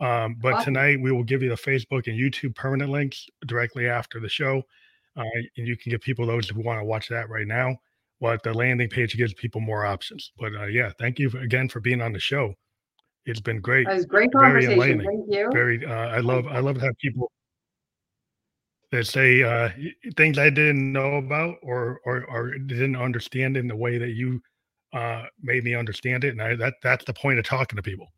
[0.00, 0.74] Um, but Awesome.
[0.74, 4.62] tonight we will give you the Facebook and YouTube permanent links directly after the show.
[5.16, 5.22] Uh,
[5.56, 7.76] and you can give people those who want to watch that right now.
[8.20, 10.32] But the landing page gives people more options.
[10.38, 12.54] But uh, yeah, thank you again for being on the show.
[13.26, 13.86] It's been great.
[13.88, 14.72] It was great Very conversation.
[14.72, 15.06] enlightening.
[15.06, 15.50] Thank you.
[15.52, 15.84] Very.
[15.84, 16.46] Uh, I love.
[16.46, 17.30] I love to have people
[18.90, 19.70] that say uh,
[20.16, 24.40] things I didn't know about or or or didn't understand in the way that you
[24.92, 26.30] uh, made me understand it.
[26.30, 28.08] And I, that that's the point of talking to people.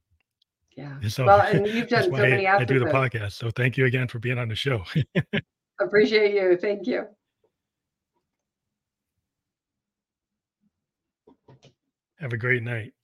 [0.76, 0.96] Yeah.
[1.02, 3.32] And So Well, and you've done so many I do the podcast.
[3.32, 4.84] So thank you again for being on the show.
[5.80, 6.56] Appreciate you.
[6.56, 7.06] Thank you.
[12.18, 12.95] Have a great night.